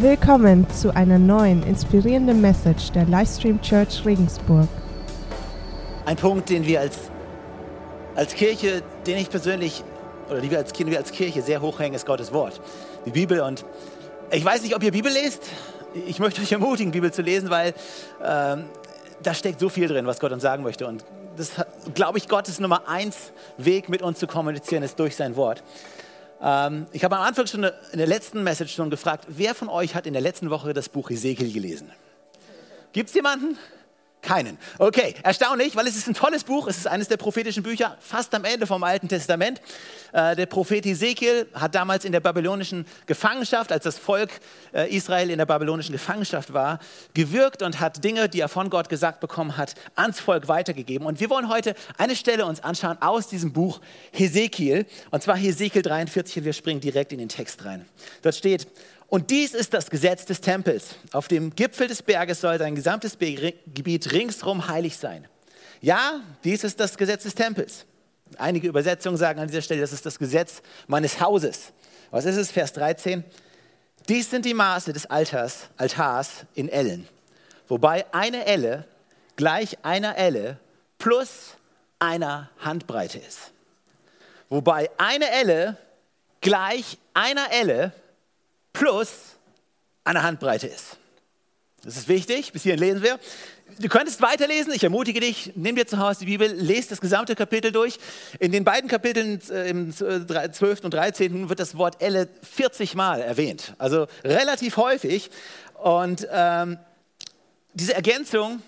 Willkommen 0.00 0.66
zu 0.70 0.96
einer 0.96 1.18
neuen 1.18 1.62
inspirierenden 1.62 2.40
Message 2.40 2.90
der 2.92 3.04
Livestream 3.04 3.60
Church 3.60 4.02
Regensburg. 4.06 4.66
Ein 6.06 6.16
Punkt, 6.16 6.48
den 6.48 6.64
wir 6.64 6.80
als, 6.80 6.96
als 8.14 8.34
Kirche, 8.34 8.82
den 9.06 9.18
ich 9.18 9.28
persönlich 9.28 9.84
oder 10.30 10.40
die 10.40 10.50
wir 10.50 10.56
als, 10.56 10.72
wir 10.78 10.96
als 10.96 11.12
Kirche 11.12 11.42
sehr 11.42 11.60
hochhängen, 11.60 11.92
ist 11.92 12.06
Gottes 12.06 12.32
Wort, 12.32 12.62
die 13.04 13.10
Bibel. 13.10 13.42
Und 13.42 13.66
ich 14.30 14.42
weiß 14.42 14.62
nicht, 14.62 14.74
ob 14.74 14.82
ihr 14.82 14.90
Bibel 14.90 15.12
lest. 15.12 15.42
Ich 16.06 16.18
möchte 16.18 16.40
euch 16.40 16.50
ermutigen, 16.50 16.92
Bibel 16.92 17.12
zu 17.12 17.20
lesen, 17.20 17.50
weil 17.50 17.74
ähm, 18.24 18.64
da 19.22 19.34
steckt 19.34 19.60
so 19.60 19.68
viel 19.68 19.86
drin, 19.86 20.06
was 20.06 20.18
Gott 20.18 20.32
uns 20.32 20.42
sagen 20.42 20.62
möchte. 20.62 20.86
Und 20.86 21.04
das, 21.36 21.50
glaube 21.92 22.16
ich, 22.16 22.26
Gottes 22.26 22.58
Nummer 22.58 22.88
eins 22.88 23.32
Weg 23.58 23.90
mit 23.90 24.00
uns 24.00 24.18
zu 24.18 24.26
kommunizieren 24.26 24.82
ist 24.82 24.98
durch 24.98 25.14
sein 25.14 25.36
Wort. 25.36 25.62
Ähm, 26.42 26.86
ich 26.92 27.04
habe 27.04 27.16
am 27.16 27.22
Anfang 27.22 27.46
schon 27.46 27.64
in 27.64 27.98
der 27.98 28.06
letzten 28.06 28.42
Message 28.42 28.74
schon 28.74 28.90
gefragt, 28.90 29.26
wer 29.28 29.54
von 29.54 29.68
euch 29.68 29.94
hat 29.94 30.06
in 30.06 30.12
der 30.12 30.22
letzten 30.22 30.50
Woche 30.50 30.72
das 30.72 30.88
Buch 30.88 31.10
Ezekiel 31.10 31.52
gelesen? 31.52 31.90
Gibt 32.92 33.08
es 33.08 33.14
jemanden? 33.14 33.58
Keinen. 34.22 34.58
Okay, 34.78 35.14
erstaunlich, 35.22 35.76
weil 35.76 35.86
es 35.86 35.96
ist 35.96 36.06
ein 36.06 36.14
tolles 36.14 36.44
Buch. 36.44 36.68
Es 36.68 36.76
ist 36.76 36.86
eines 36.86 37.08
der 37.08 37.16
prophetischen 37.16 37.62
Bücher, 37.62 37.96
fast 38.00 38.34
am 38.34 38.44
Ende 38.44 38.66
vom 38.66 38.84
Alten 38.84 39.08
Testament. 39.08 39.62
Äh, 40.12 40.36
der 40.36 40.44
Prophet 40.46 40.84
Ezekiel 40.84 41.46
hat 41.54 41.74
damals 41.74 42.04
in 42.04 42.12
der 42.12 42.20
babylonischen 42.20 42.84
Gefangenschaft, 43.06 43.72
als 43.72 43.84
das 43.84 43.98
Volk 43.98 44.30
äh, 44.74 44.94
Israel 44.94 45.30
in 45.30 45.38
der 45.38 45.46
babylonischen 45.46 45.92
Gefangenschaft 45.92 46.52
war, 46.52 46.80
gewirkt 47.14 47.62
und 47.62 47.80
hat 47.80 48.04
Dinge, 48.04 48.28
die 48.28 48.40
er 48.40 48.48
von 48.48 48.68
Gott 48.68 48.90
gesagt 48.90 49.20
bekommen 49.20 49.56
hat, 49.56 49.74
ans 49.94 50.20
Volk 50.20 50.48
weitergegeben. 50.48 51.06
Und 51.06 51.18
wir 51.18 51.30
wollen 51.30 51.48
heute 51.48 51.74
eine 51.96 52.14
Stelle 52.14 52.44
uns 52.44 52.62
anschauen 52.62 52.98
aus 53.00 53.26
diesem 53.28 53.54
Buch 53.54 53.80
Hesekiel, 54.12 54.86
und 55.10 55.22
zwar 55.22 55.36
Hesekiel 55.36 55.82
43, 55.82 56.38
und 56.38 56.44
wir 56.44 56.52
springen 56.52 56.80
direkt 56.80 57.12
in 57.12 57.18
den 57.18 57.30
Text 57.30 57.64
rein. 57.64 57.86
Dort 58.22 58.34
steht, 58.34 58.66
und 59.10 59.30
dies 59.30 59.54
ist 59.54 59.74
das 59.74 59.90
Gesetz 59.90 60.24
des 60.24 60.40
Tempels. 60.40 60.94
Auf 61.12 61.26
dem 61.26 61.54
Gipfel 61.54 61.88
des 61.88 62.00
Berges 62.00 62.40
soll 62.40 62.58
sein 62.58 62.76
gesamtes 62.76 63.18
Gebiet 63.18 64.12
ringsherum 64.12 64.68
heilig 64.68 64.96
sein. 64.96 65.26
Ja, 65.80 66.20
dies 66.44 66.62
ist 66.62 66.78
das 66.78 66.96
Gesetz 66.96 67.24
des 67.24 67.34
Tempels. 67.34 67.86
Einige 68.38 68.68
Übersetzungen 68.68 69.16
sagen 69.16 69.40
an 69.40 69.48
dieser 69.48 69.62
Stelle, 69.62 69.80
das 69.80 69.92
ist 69.92 70.06
das 70.06 70.18
Gesetz 70.18 70.62
meines 70.86 71.20
Hauses. 71.20 71.72
Was 72.12 72.24
ist 72.24 72.36
es? 72.36 72.52
Vers 72.52 72.72
13. 72.74 73.24
Dies 74.08 74.30
sind 74.30 74.44
die 74.44 74.54
Maße 74.54 74.92
des 74.92 75.06
Altars, 75.06 75.68
Altars 75.76 76.46
in 76.54 76.68
Ellen, 76.68 77.08
wobei 77.68 78.06
eine 78.12 78.46
Elle 78.46 78.86
gleich 79.34 79.76
einer 79.82 80.16
Elle 80.16 80.58
plus 80.98 81.56
einer 81.98 82.50
Handbreite 82.60 83.18
ist. 83.18 83.50
Wobei 84.48 84.88
eine 84.98 85.30
Elle 85.30 85.76
gleich 86.40 86.98
einer 87.12 87.50
Elle 87.50 87.92
plus 88.72 89.10
eine 90.04 90.22
Handbreite 90.22 90.66
ist. 90.66 90.96
Das 91.82 91.96
ist 91.96 92.08
wichtig, 92.08 92.52
bis 92.52 92.62
hierhin 92.62 92.80
lesen 92.80 93.02
wir. 93.02 93.18
Du 93.78 93.88
könntest 93.88 94.20
weiterlesen, 94.20 94.72
ich 94.74 94.84
ermutige 94.84 95.20
dich, 95.20 95.52
nimm 95.54 95.76
dir 95.76 95.86
zu 95.86 95.98
Hause 95.98 96.20
die 96.20 96.26
Bibel, 96.26 96.52
lest 96.52 96.90
das 96.90 97.00
gesamte 97.00 97.34
Kapitel 97.34 97.72
durch. 97.72 97.98
In 98.38 98.52
den 98.52 98.64
beiden 98.64 98.90
Kapiteln, 98.90 99.40
äh, 99.50 99.70
im 99.70 99.92
12. 99.92 100.60
Äh, 100.60 100.84
und 100.84 100.92
13. 100.92 101.48
wird 101.48 101.58
das 101.58 101.78
Wort 101.78 102.02
Elle 102.02 102.28
40 102.42 102.94
Mal 102.96 103.22
erwähnt, 103.22 103.74
also 103.78 104.08
relativ 104.24 104.76
häufig. 104.76 105.30
Und 105.74 106.26
ähm, 106.30 106.78
diese 107.72 107.94
Ergänzung 107.94 108.60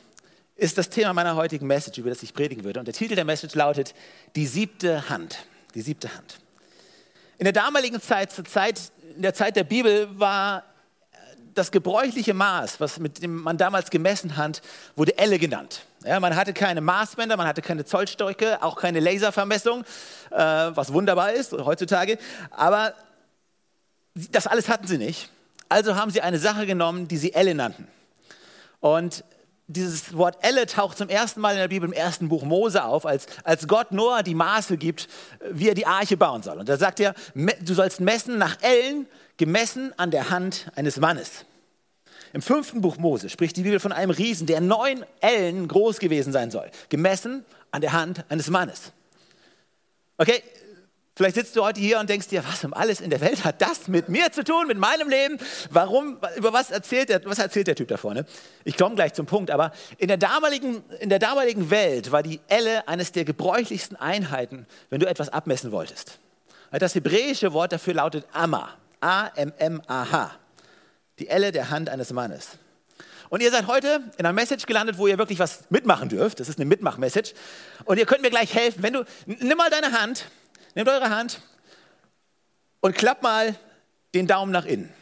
ist 0.56 0.78
das 0.78 0.88
Thema 0.88 1.12
meiner 1.12 1.36
heutigen 1.36 1.66
Message, 1.66 1.98
über 1.98 2.08
das 2.08 2.22
ich 2.22 2.32
predigen 2.32 2.64
würde. 2.64 2.78
Und 2.78 2.86
der 2.86 2.94
Titel 2.94 3.14
der 3.14 3.24
Message 3.24 3.54
lautet 3.54 3.94
Die 4.36 4.46
siebte 4.46 5.10
Hand. 5.10 5.44
Die 5.74 5.82
siebte 5.82 6.14
Hand. 6.14 6.38
In 7.38 7.44
der 7.44 7.52
damaligen 7.52 8.00
Zeit, 8.00 8.32
zur 8.32 8.44
Zeit 8.44 8.80
in 9.16 9.22
der 9.22 9.34
Zeit 9.34 9.56
der 9.56 9.64
Bibel 9.64 10.08
war 10.18 10.64
das 11.54 11.70
gebräuchliche 11.70 12.34
Maß, 12.34 12.80
was 12.80 12.98
mit 12.98 13.22
dem 13.22 13.42
man 13.42 13.58
damals 13.58 13.90
gemessen 13.90 14.36
hat, 14.36 14.62
wurde 14.96 15.18
Elle 15.18 15.38
genannt. 15.38 15.84
Ja, 16.04 16.18
man 16.18 16.34
hatte 16.34 16.52
keine 16.52 16.80
Maßbänder, 16.80 17.36
man 17.36 17.46
hatte 17.46 17.62
keine 17.62 17.84
Zollstöcke, 17.84 18.62
auch 18.62 18.76
keine 18.76 19.00
Laservermessung, 19.00 19.84
äh, 20.30 20.36
was 20.36 20.92
wunderbar 20.92 21.32
ist 21.32 21.52
heutzutage. 21.52 22.18
Aber 22.50 22.94
das 24.14 24.46
alles 24.46 24.68
hatten 24.68 24.86
sie 24.86 24.98
nicht. 24.98 25.30
Also 25.68 25.96
haben 25.96 26.10
sie 26.10 26.20
eine 26.20 26.38
Sache 26.38 26.66
genommen, 26.66 27.08
die 27.08 27.16
sie 27.16 27.34
Elle 27.34 27.54
nannten. 27.54 27.86
Und 28.80 29.24
dieses 29.72 30.16
Wort 30.16 30.38
Elle 30.42 30.66
taucht 30.66 30.98
zum 30.98 31.08
ersten 31.08 31.40
Mal 31.40 31.52
in 31.52 31.58
der 31.58 31.68
Bibel 31.68 31.88
im 31.88 31.92
ersten 31.92 32.28
Buch 32.28 32.44
Mose 32.44 32.84
auf, 32.84 33.06
als, 33.06 33.26
als 33.44 33.66
Gott 33.66 33.92
Noah 33.92 34.22
die 34.22 34.34
Maße 34.34 34.76
gibt, 34.76 35.08
wie 35.50 35.68
er 35.68 35.74
die 35.74 35.86
Arche 35.86 36.16
bauen 36.16 36.42
soll. 36.42 36.58
Und 36.58 36.68
da 36.68 36.76
sagt 36.76 37.00
er, 37.00 37.14
du 37.34 37.74
sollst 37.74 38.00
messen 38.00 38.38
nach 38.38 38.58
Ellen, 38.62 39.06
gemessen 39.36 39.92
an 39.96 40.10
der 40.10 40.30
Hand 40.30 40.70
eines 40.76 40.98
Mannes. 40.98 41.44
Im 42.32 42.42
fünften 42.42 42.80
Buch 42.80 42.96
Mose 42.96 43.28
spricht 43.28 43.56
die 43.56 43.62
Bibel 43.62 43.80
von 43.80 43.92
einem 43.92 44.10
Riesen, 44.10 44.46
der 44.46 44.60
neun 44.60 45.04
Ellen 45.20 45.68
groß 45.68 45.98
gewesen 45.98 46.32
sein 46.32 46.50
soll, 46.50 46.70
gemessen 46.88 47.44
an 47.70 47.80
der 47.80 47.92
Hand 47.92 48.24
eines 48.28 48.48
Mannes. 48.48 48.92
Okay, 50.16 50.42
Vielleicht 51.14 51.34
sitzt 51.34 51.54
du 51.56 51.62
heute 51.62 51.78
hier 51.78 52.00
und 52.00 52.08
denkst 52.08 52.28
dir, 52.28 52.42
was 52.42 52.64
um 52.64 52.72
alles 52.72 53.02
in 53.02 53.10
der 53.10 53.20
Welt 53.20 53.44
hat 53.44 53.60
das 53.60 53.86
mit 53.86 54.08
mir 54.08 54.32
zu 54.32 54.44
tun, 54.44 54.66
mit 54.66 54.78
meinem 54.78 55.10
Leben? 55.10 55.36
Warum, 55.70 56.18
über 56.36 56.54
was 56.54 56.70
erzählt 56.70 57.10
der, 57.10 57.22
was 57.26 57.38
erzählt 57.38 57.66
der 57.66 57.74
Typ 57.74 57.88
da 57.88 57.98
vorne? 57.98 58.24
Ich 58.64 58.78
komme 58.78 58.94
gleich 58.94 59.12
zum 59.12 59.26
Punkt, 59.26 59.50
aber 59.50 59.72
in 59.98 60.08
der, 60.08 60.16
damaligen, 60.16 60.82
in 61.00 61.10
der 61.10 61.18
damaligen 61.18 61.70
Welt 61.70 62.12
war 62.12 62.22
die 62.22 62.40
Elle 62.48 62.88
eines 62.88 63.12
der 63.12 63.26
gebräuchlichsten 63.26 63.94
Einheiten, 63.96 64.66
wenn 64.88 65.00
du 65.00 65.06
etwas 65.06 65.28
abmessen 65.28 65.70
wolltest. 65.70 66.18
Das 66.70 66.94
hebräische 66.94 67.52
Wort 67.52 67.72
dafür 67.72 67.92
lautet 67.92 68.24
Amma, 68.32 68.70
A-M-M-A-H, 69.00 70.30
die 71.18 71.28
Elle 71.28 71.52
der 71.52 71.68
Hand 71.68 71.90
eines 71.90 72.10
Mannes. 72.14 72.52
Und 73.28 73.42
ihr 73.42 73.50
seid 73.50 73.66
heute 73.66 74.00
in 74.16 74.24
einer 74.24 74.32
Message 74.32 74.64
gelandet, 74.64 74.96
wo 74.96 75.06
ihr 75.06 75.18
wirklich 75.18 75.38
was 75.38 75.64
mitmachen 75.70 76.08
dürft. 76.08 76.40
Das 76.40 76.48
ist 76.48 76.58
eine 76.58 76.66
Mitmach-Message. 76.66 77.34
Und 77.84 77.98
ihr 77.98 78.04
könnt 78.06 78.22
mir 78.22 78.30
gleich 78.30 78.54
helfen. 78.54 78.82
Wenn 78.82 78.92
du, 78.92 79.04
nimm 79.26 79.56
mal 79.56 79.70
deine 79.70 79.98
Hand 79.98 80.26
Nehmt 80.74 80.88
eure 80.88 81.10
Hand 81.10 81.40
und 82.80 82.94
klappt 82.94 83.22
mal 83.22 83.56
den 84.14 84.26
Daumen 84.26 84.52
nach 84.52 84.64
innen. 84.64 84.92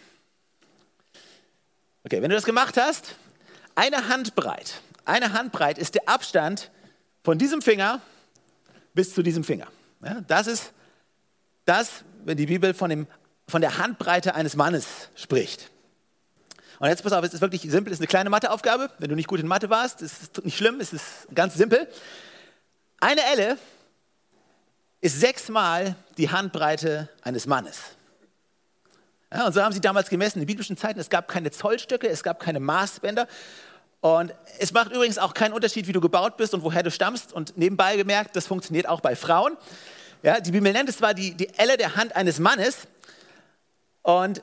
Okay, 2.05 2.23
wenn 2.23 2.31
du 2.31 2.37
das 2.37 2.45
gemacht 2.45 2.77
hast, 2.77 3.15
eine 3.75 4.09
Handbreit, 4.09 4.81
eine 5.05 5.33
Handbreit 5.33 5.79
ist 5.79 5.95
der 5.95 6.09
Abstand 6.09 6.71
von 7.23 7.39
diesem 7.39 7.63
Finger 7.63 8.01
bis 8.95 9.15
zu 9.15 9.23
diesem 9.23 9.45
Finger. 9.45 9.69
Ja, 10.03 10.21
das 10.27 10.47
ist 10.47 10.73
das, 11.65 12.05
wenn 12.25 12.37
die 12.37 12.47
Bibel 12.47 12.75
von, 12.75 12.91
dem, 12.91 13.07
von 13.47 13.61
der 13.61 13.79
Handbreite 13.79 14.35
eines 14.35 14.57
Mannes 14.57 14.87
spricht. 15.15 15.71
Und 16.79 16.89
jetzt 16.89 17.03
pass 17.03 17.13
auf, 17.13 17.23
es 17.25 17.35
ist 17.35 17.43
wirklich 17.43 17.63
simpel, 17.63 17.93
es 17.93 17.99
ist 17.99 18.01
eine 18.01 18.09
kleine 18.09 18.31
Matheaufgabe. 18.31 18.91
Wenn 18.99 19.11
du 19.11 19.15
nicht 19.15 19.29
gut 19.29 19.39
in 19.39 19.47
Mathe 19.47 19.69
warst, 19.69 20.01
ist 20.01 20.37
es 20.37 20.45
nicht 20.45 20.57
schlimm, 20.57 20.81
es 20.81 20.95
ist 20.95 21.29
ganz 21.35 21.55
simpel. 21.55 21.87
Eine 23.01 23.23
Elle 23.25 23.59
ist 25.01 25.21
sechsmal 25.21 25.97
die 26.17 26.31
Handbreite 26.31 27.09
eines 27.23 27.47
Mannes. 27.47 27.79
Ja, 29.33 29.47
und 29.47 29.53
so 29.53 29.63
haben 29.63 29.73
sie 29.73 29.81
damals 29.81 30.09
gemessen, 30.09 30.41
in 30.41 30.47
biblischen 30.47 30.77
Zeiten. 30.77 30.99
Es 30.99 31.09
gab 31.09 31.29
keine 31.29 31.51
Zollstöcke, 31.51 32.09
es 32.09 32.23
gab 32.23 32.41
keine 32.41 32.61
Maßbänder. 32.61 33.29
Und 34.01 34.35
es 34.59 34.73
macht 34.73 34.93
übrigens 34.93 35.19
auch 35.19 35.35
keinen 35.35 35.53
Unterschied, 35.53 35.87
wie 35.87 35.93
du 35.93 36.01
gebaut 36.01 36.37
bist 36.37 36.55
und 36.55 36.63
woher 36.63 36.83
du 36.83 36.91
stammst. 36.91 37.33
Und 37.33 37.57
nebenbei 37.57 37.97
gemerkt, 37.97 38.35
das 38.35 38.47
funktioniert 38.47 38.89
auch 38.89 39.01
bei 39.01 39.15
Frauen. 39.15 39.57
Ja, 40.23 40.41
die 40.41 40.51
Bibel 40.51 40.73
nennt 40.73 40.89
es 40.89 40.99
zwar 40.99 41.15
die, 41.15 41.35
die 41.35 41.49
Elle 41.57 41.77
der 41.77 41.97
Hand 41.97 42.17
eines 42.17 42.39
Mannes. 42.39 42.89
Und 44.03 44.39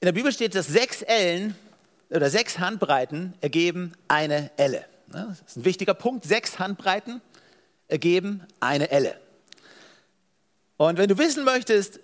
in 0.00 0.06
der 0.06 0.12
Bibel 0.12 0.32
steht, 0.32 0.54
dass 0.54 0.66
sechs 0.66 1.02
Ellen 1.02 1.56
oder 2.10 2.30
sechs 2.30 2.58
Handbreiten 2.58 3.34
ergeben 3.40 3.92
eine 4.06 4.50
Elle. 4.56 4.84
Das 5.08 5.40
ist 5.46 5.56
ein 5.56 5.64
wichtiger 5.64 5.94
Punkt. 5.94 6.24
Sechs 6.24 6.58
Handbreiten 6.58 7.20
ergeben 7.88 8.46
eine 8.60 8.90
Elle. 8.90 9.18
Und 10.76 10.98
wenn 10.98 11.08
du 11.08 11.18
wissen 11.18 11.44
möchtest, 11.44 12.00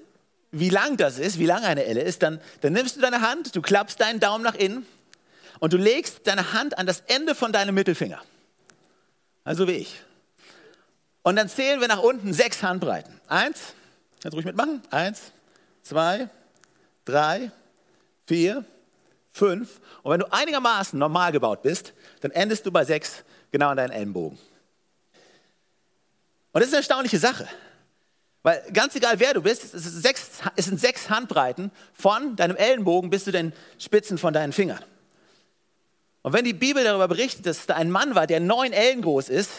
wie 0.51 0.71
lang 0.71 0.97
das 0.97 1.19
ist, 1.19 1.39
wie 1.39 1.47
lang 1.47 1.65
eine 1.65 1.85
Elle 1.85 2.03
ist, 2.03 2.23
dann, 2.23 2.41
dann 2.61 2.73
nimmst 2.73 2.97
du 2.97 3.01
deine 3.01 3.23
Hand, 3.23 3.57
du 3.57 3.63
klappst 3.63 4.01
deinen 4.01 4.21
Daumen 4.21 4.45
nach 4.45 4.55
innen 4.55 4.87
und 5.61 5.73
du 5.73 5.77
legst 5.77 6.27
deine 6.27 6.53
Hand 6.53 6.79
an 6.79 6.87
das 6.87 7.01
Ende 7.07 7.35
von 7.35 7.53
deinem 7.53 7.75
Mittelfinger. 7.75 8.21
Also 9.45 9.67
wie 9.67 9.73
ich. 9.73 10.03
Und 11.23 11.37
dann 11.37 11.49
zählen 11.49 11.81
wir 11.81 11.89
nach 11.89 12.03
unten 12.03 12.33
sechs 12.33 12.63
Handbreiten. 12.63 13.21
Eins, 13.29 13.75
kannst 14.21 14.37
ruhig 14.37 14.45
mitmachen. 14.45 14.83
Eins, 14.91 15.33
zwei, 15.83 16.29
drei, 17.05 17.51
vier, 18.27 18.65
fünf. 19.33 19.81
Und 20.03 20.13
wenn 20.13 20.21
du 20.21 20.33
einigermaßen 20.33 20.99
normal 20.99 21.33
gebaut 21.33 21.63
bist, 21.63 21.93
dann 22.21 22.31
endest 22.33 22.67
du 22.67 22.73
bei 22.73 22.85
sechs 22.85 23.25
genau 23.51 23.69
an 23.69 23.77
deinen 23.77 23.93
Ellenbogen. 23.93 24.39
Und 26.53 26.61
das 26.61 26.65
ist 26.65 26.75
eine 26.75 26.81
erstaunliche 26.81 27.19
Sache. 27.19 27.49
Weil 28.43 28.63
ganz 28.73 28.97
egal 28.97 29.21
wer 29.21 29.35
du 29.35 29.43
bist, 29.43 29.75
es, 29.75 29.85
sechs, 29.85 30.41
es 30.57 30.65
sind 30.67 30.81
sechs 30.81 31.09
Handbreiten 31.09 31.71
von 31.93 32.35
deinem 32.37 32.57
Ellenbogen 32.57 33.11
bis 33.11 33.25
zu 33.25 33.33
den 33.33 33.53
Spitzen 33.79 34.19
von 34.19 34.35
deinen 34.35 34.53
Fingern. 34.53 34.83
Und 36.23 36.33
wenn 36.33 36.45
die 36.45 36.53
Bibel 36.53 36.85
darüber 36.85 37.09
berichtet, 37.09 37.47
dass 37.47 37.67
da 37.67 37.75
ein 37.75 37.91
Mann 37.91 38.15
war, 38.15 38.27
der 38.27 38.41
neun 38.41 38.73
Ellen 38.73 39.03
groß 39.03 39.29
ist, 39.29 39.51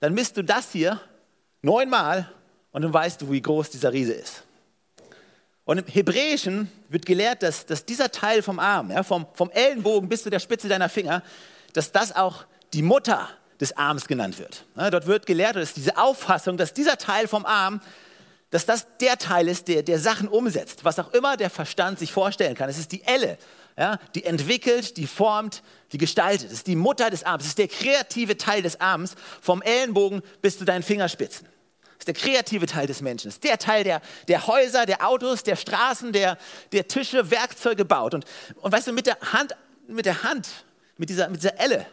dann 0.00 0.14
misst 0.14 0.36
du 0.36 0.42
das 0.42 0.72
hier 0.72 1.00
neunmal 1.62 2.30
und 2.72 2.82
dann 2.82 2.92
weißt 2.92 3.22
du, 3.22 3.30
wie 3.30 3.40
groß 3.40 3.70
dieser 3.70 3.92
Riese 3.92 4.12
ist. 4.12 4.42
Und 5.64 5.78
im 5.78 5.86
Hebräischen 5.86 6.70
wird 6.88 7.06
gelehrt, 7.06 7.42
dass, 7.42 7.66
dass 7.66 7.84
dieser 7.84 8.10
Teil 8.10 8.42
vom 8.42 8.58
Arm, 8.58 8.90
ja, 8.90 9.02
vom, 9.02 9.26
vom 9.32 9.50
Ellenbogen 9.50 10.08
bis 10.08 10.22
zu 10.22 10.30
der 10.30 10.40
Spitze 10.40 10.68
deiner 10.68 10.88
Finger, 10.88 11.22
dass 11.72 11.90
das 11.90 12.14
auch 12.14 12.44
die 12.72 12.82
Mutter 12.82 13.28
des 13.60 13.76
Arms 13.76 14.06
genannt 14.06 14.38
wird. 14.38 14.64
Ja, 14.76 14.90
dort 14.90 15.06
wird 15.06 15.26
gelehrt, 15.26 15.56
dass 15.56 15.72
diese 15.72 15.96
Auffassung, 15.96 16.56
dass 16.56 16.74
dieser 16.74 16.98
Teil 16.98 17.28
vom 17.28 17.46
Arm, 17.46 17.80
dass 18.50 18.66
das 18.66 18.86
der 19.00 19.18
Teil 19.18 19.48
ist, 19.48 19.68
der, 19.68 19.82
der 19.82 19.98
Sachen 19.98 20.28
umsetzt, 20.28 20.84
was 20.84 20.98
auch 20.98 21.12
immer 21.12 21.36
der 21.36 21.50
Verstand 21.50 21.98
sich 21.98 22.12
vorstellen 22.12 22.54
kann. 22.54 22.68
Es 22.68 22.78
ist 22.78 22.92
die 22.92 23.02
Elle, 23.04 23.36
ja, 23.76 23.98
die 24.14 24.24
entwickelt, 24.24 24.96
die 24.96 25.06
formt, 25.06 25.62
die 25.92 25.98
gestaltet. 25.98 26.46
Es 26.46 26.58
ist 26.58 26.66
die 26.66 26.76
Mutter 26.76 27.10
des 27.10 27.24
Arms. 27.24 27.42
Es 27.42 27.48
ist 27.50 27.58
der 27.58 27.68
kreative 27.68 28.36
Teil 28.36 28.62
des 28.62 28.80
Arms, 28.80 29.16
vom 29.40 29.62
Ellenbogen 29.62 30.22
bis 30.40 30.58
zu 30.58 30.64
deinen 30.64 30.82
Fingerspitzen. 30.82 31.48
Das 31.82 32.00
ist 32.00 32.08
der 32.08 32.14
kreative 32.14 32.66
Teil 32.66 32.86
des 32.86 33.00
Menschen. 33.00 33.28
Das 33.28 33.34
ist 33.34 33.44
der 33.44 33.58
Teil, 33.58 33.82
der, 33.82 34.00
der 34.28 34.46
Häuser, 34.46 34.86
der 34.86 35.06
Autos, 35.06 35.42
der 35.42 35.56
Straßen, 35.56 36.12
der, 36.12 36.38
der 36.72 36.86
Tische, 36.86 37.30
Werkzeuge 37.30 37.84
baut. 37.84 38.14
Und, 38.14 38.24
und 38.60 38.72
weißt 38.72 38.86
du, 38.86 38.92
mit 38.92 39.06
der 39.06 39.18
Hand, 39.32 39.56
mit 39.88 40.06
der 40.06 40.22
Hand, 40.22 40.48
mit 40.96 41.08
dieser, 41.08 41.28
mit 41.28 41.42
dieser 41.42 41.58
Elle 41.58 41.86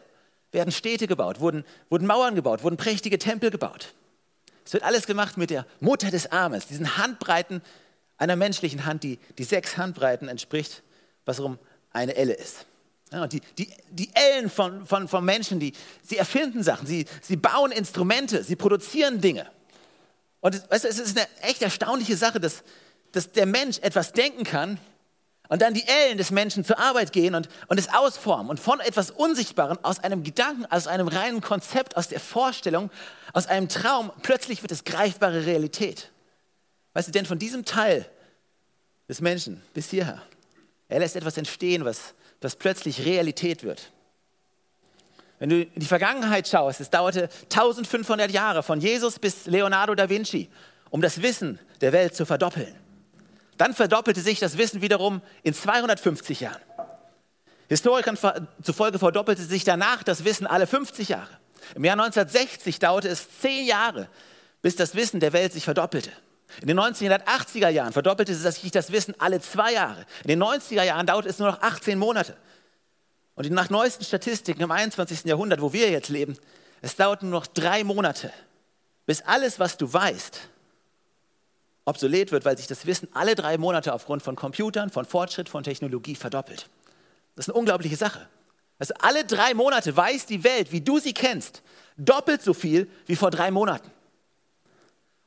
werden 0.51 0.71
Städte 0.71 1.07
gebaut, 1.07 1.39
wurden, 1.39 1.63
wurden 1.89 2.05
Mauern 2.05 2.35
gebaut, 2.35 2.63
wurden 2.63 2.77
prächtige 2.77 3.17
Tempel 3.17 3.49
gebaut. 3.49 3.93
Es 4.65 4.73
wird 4.73 4.83
alles 4.83 5.05
gemacht 5.05 5.37
mit 5.37 5.49
der 5.49 5.65
Mutter 5.79 6.11
des 6.11 6.31
Armes, 6.31 6.67
diesen 6.67 6.97
Handbreiten 6.97 7.61
einer 8.17 8.35
menschlichen 8.35 8.85
Hand, 8.85 9.03
die, 9.03 9.19
die 9.37 9.43
sechs 9.43 9.77
Handbreiten 9.77 10.27
entspricht, 10.27 10.83
was 11.25 11.39
um 11.39 11.57
eine 11.91 12.15
Elle 12.15 12.33
ist. 12.33 12.65
Ja, 13.11 13.27
die, 13.27 13.41
die, 13.57 13.67
die 13.89 14.09
Ellen 14.13 14.49
von, 14.49 14.85
von, 14.85 15.07
von 15.07 15.25
Menschen, 15.25 15.59
die, 15.59 15.73
sie 16.01 16.17
erfinden 16.17 16.63
Sachen, 16.63 16.87
sie, 16.87 17.05
sie 17.21 17.35
bauen 17.35 17.71
Instrumente, 17.71 18.43
sie 18.43 18.55
produzieren 18.55 19.19
Dinge. 19.19 19.49
Und 20.39 20.55
es, 20.55 20.69
weißt 20.69 20.85
du, 20.85 20.87
es 20.87 20.99
ist 20.99 21.17
eine 21.17 21.27
echt 21.41 21.61
erstaunliche 21.61 22.15
Sache, 22.15 22.39
dass, 22.39 22.63
dass 23.11 23.31
der 23.31 23.45
Mensch 23.45 23.79
etwas 23.79 24.13
denken 24.13 24.43
kann 24.43 24.79
und 25.51 25.61
dann 25.61 25.73
die 25.73 25.85
Ellen 25.85 26.17
des 26.17 26.31
Menschen 26.31 26.63
zur 26.63 26.79
Arbeit 26.79 27.11
gehen 27.11 27.35
und, 27.35 27.49
und 27.67 27.77
es 27.77 27.93
ausformen 27.93 28.49
und 28.49 28.57
von 28.57 28.79
etwas 28.79 29.11
Unsichtbarem, 29.11 29.77
aus 29.81 29.99
einem 29.99 30.23
Gedanken, 30.23 30.65
aus 30.67 30.87
einem 30.87 31.09
reinen 31.09 31.41
Konzept, 31.41 31.97
aus 31.97 32.07
der 32.07 32.21
Vorstellung, 32.21 32.89
aus 33.33 33.47
einem 33.47 33.67
Traum, 33.67 34.13
plötzlich 34.21 34.61
wird 34.61 34.71
es 34.71 34.85
greifbare 34.85 35.45
Realität. 35.45 36.09
Weißt 36.93 37.09
du, 37.09 37.11
denn 37.11 37.25
von 37.25 37.37
diesem 37.37 37.65
Teil 37.65 38.05
des 39.09 39.19
Menschen 39.19 39.61
bis 39.73 39.89
hierher, 39.89 40.21
er 40.87 40.99
lässt 40.99 41.17
etwas 41.17 41.35
entstehen, 41.35 41.83
was, 41.83 42.13
was 42.39 42.55
plötzlich 42.55 43.03
Realität 43.03 43.63
wird. 43.63 43.91
Wenn 45.39 45.49
du 45.49 45.63
in 45.63 45.71
die 45.75 45.85
Vergangenheit 45.85 46.47
schaust, 46.47 46.79
es 46.79 46.89
dauerte 46.89 47.27
1500 47.43 48.31
Jahre 48.31 48.63
von 48.63 48.79
Jesus 48.79 49.19
bis 49.19 49.47
Leonardo 49.47 49.95
da 49.95 50.07
Vinci, 50.07 50.49
um 50.91 51.01
das 51.01 51.21
Wissen 51.21 51.59
der 51.81 51.91
Welt 51.91 52.15
zu 52.15 52.25
verdoppeln. 52.25 52.80
Dann 53.61 53.75
verdoppelte 53.75 54.21
sich 54.21 54.39
das 54.39 54.57
Wissen 54.57 54.81
wiederum 54.81 55.21
in 55.43 55.53
250 55.53 56.39
Jahren. 56.39 56.59
Historikern 57.69 58.17
zufolge 58.63 58.97
verdoppelte 58.97 59.43
sich 59.43 59.63
danach 59.63 60.01
das 60.01 60.23
Wissen 60.23 60.47
alle 60.47 60.65
50 60.65 61.09
Jahre. 61.09 61.29
Im 61.75 61.83
Jahr 61.83 61.93
1960 61.93 62.79
dauerte 62.79 63.07
es 63.07 63.27
zehn 63.39 63.67
Jahre, 63.67 64.09
bis 64.63 64.77
das 64.77 64.95
Wissen 64.95 65.19
der 65.19 65.31
Welt 65.31 65.53
sich 65.53 65.63
verdoppelte. 65.63 66.09
In 66.61 66.69
den 66.69 66.79
1980er 66.79 67.69
Jahren 67.69 67.93
verdoppelte 67.93 68.33
sich 68.33 68.71
das 68.71 68.91
Wissen 68.91 69.13
alle 69.19 69.39
zwei 69.39 69.73
Jahre. 69.73 70.07
In 70.23 70.29
den 70.29 70.41
90er 70.41 70.81
Jahren 70.81 71.05
dauerte 71.05 71.29
es 71.29 71.37
nur 71.37 71.51
noch 71.51 71.61
18 71.61 71.99
Monate. 71.99 72.35
Und 73.35 73.47
nach 73.51 73.69
neuesten 73.69 74.03
Statistiken 74.03 74.63
im 74.63 74.71
21. 74.71 75.25
Jahrhundert, 75.25 75.61
wo 75.61 75.71
wir 75.71 75.91
jetzt 75.91 76.09
leben, 76.09 76.35
es 76.81 76.95
dauert 76.95 77.21
nur 77.21 77.29
noch 77.29 77.45
drei 77.45 77.83
Monate, 77.83 78.33
bis 79.05 79.21
alles, 79.21 79.59
was 79.59 79.77
du 79.77 79.93
weißt, 79.93 80.49
obsolet 81.85 82.31
wird, 82.31 82.45
weil 82.45 82.57
sich 82.57 82.67
das 82.67 82.85
Wissen 82.85 83.07
alle 83.13 83.35
drei 83.35 83.57
Monate 83.57 83.93
aufgrund 83.93 84.21
von 84.21 84.35
Computern, 84.35 84.89
von 84.89 85.05
Fortschritt, 85.05 85.49
von 85.49 85.63
Technologie 85.63 86.15
verdoppelt. 86.15 86.69
Das 87.35 87.47
ist 87.47 87.49
eine 87.49 87.59
unglaubliche 87.59 87.95
Sache. 87.95 88.27
Also 88.77 88.93
alle 88.99 89.25
drei 89.25 89.53
Monate 89.53 89.95
weiß 89.95 90.25
die 90.25 90.43
Welt, 90.43 90.71
wie 90.71 90.81
du 90.81 90.99
sie 90.99 91.13
kennst, 91.13 91.61
doppelt 91.97 92.41
so 92.41 92.53
viel 92.53 92.89
wie 93.05 93.15
vor 93.15 93.31
drei 93.31 93.51
Monaten. 93.51 93.89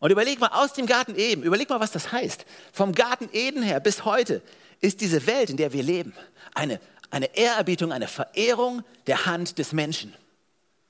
Und 0.01 0.11
überleg 0.11 0.41
mal 0.41 0.49
aus 0.49 0.73
dem 0.73 0.87
Garten 0.87 1.15
Eden, 1.17 1.45
überleg 1.45 1.71
mal, 1.71 1.81
was 1.81 1.93
das 1.93 2.13
heißt. 2.13 2.45
Vom 2.73 2.95
Garten 2.95 3.29
Eden 3.33 3.63
her 3.63 3.81
bis 3.81 4.05
heute 4.05 4.43
ist 4.81 5.01
diese 5.01 5.27
Welt, 5.27 5.51
in 5.51 5.57
der 5.57 5.73
wir 5.73 5.83
leben, 5.83 6.13
eine, 6.53 6.81
eine 7.11 7.35
Ehrerbietung, 7.37 7.93
eine 7.93 8.09
Verehrung 8.09 8.83
der 9.07 9.25
Hand 9.25 9.59
des 9.59 9.73
Menschen. 9.73 10.13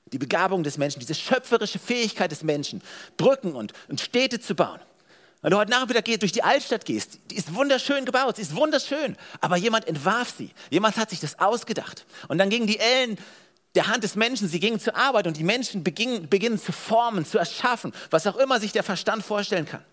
Die 0.07 0.17
Begabung 0.17 0.63
des 0.63 0.77
Menschen, 0.77 0.99
diese 0.99 1.15
schöpferische 1.15 1.79
Fähigkeit 1.79 2.31
des 2.31 2.43
Menschen, 2.43 2.81
Brücken 3.15 3.53
und, 3.53 3.73
und 3.87 4.01
Städte 4.01 4.39
zu 4.39 4.55
bauen. 4.55 4.79
Wenn 5.45 5.51
du 5.51 5.57
heute 5.57 5.69
Nachmittag 5.69 6.05
durch 6.05 6.31
die 6.31 6.41
Altstadt 6.41 6.85
gehst, 6.85 7.19
die 7.29 7.35
ist 7.35 7.53
wunderschön 7.53 8.03
gebaut, 8.05 8.37
sie 8.37 8.41
ist 8.41 8.55
wunderschön, 8.55 9.15
aber 9.41 9.57
jemand 9.57 9.87
entwarf 9.87 10.33
sie. 10.35 10.49
Jemand 10.71 10.97
hat 10.97 11.11
sich 11.11 11.19
das 11.19 11.37
ausgedacht. 11.37 12.07
Und 12.29 12.39
dann 12.39 12.49
gingen 12.49 12.65
die 12.65 12.79
Ellen 12.79 13.19
der 13.75 13.85
Hand 13.85 14.03
des 14.03 14.15
Menschen, 14.15 14.47
sie 14.47 14.59
gingen 14.59 14.79
zur 14.79 14.95
Arbeit 14.95 15.27
und 15.27 15.37
die 15.37 15.43
Menschen 15.43 15.83
beginnen, 15.83 16.29
beginnen 16.29 16.59
zu 16.59 16.71
formen, 16.71 17.27
zu 17.27 17.37
erschaffen, 17.37 17.93
was 18.09 18.25
auch 18.25 18.37
immer 18.37 18.59
sich 18.59 18.71
der 18.71 18.81
Verstand 18.81 19.23
vorstellen 19.23 19.67
kann. 19.67 19.85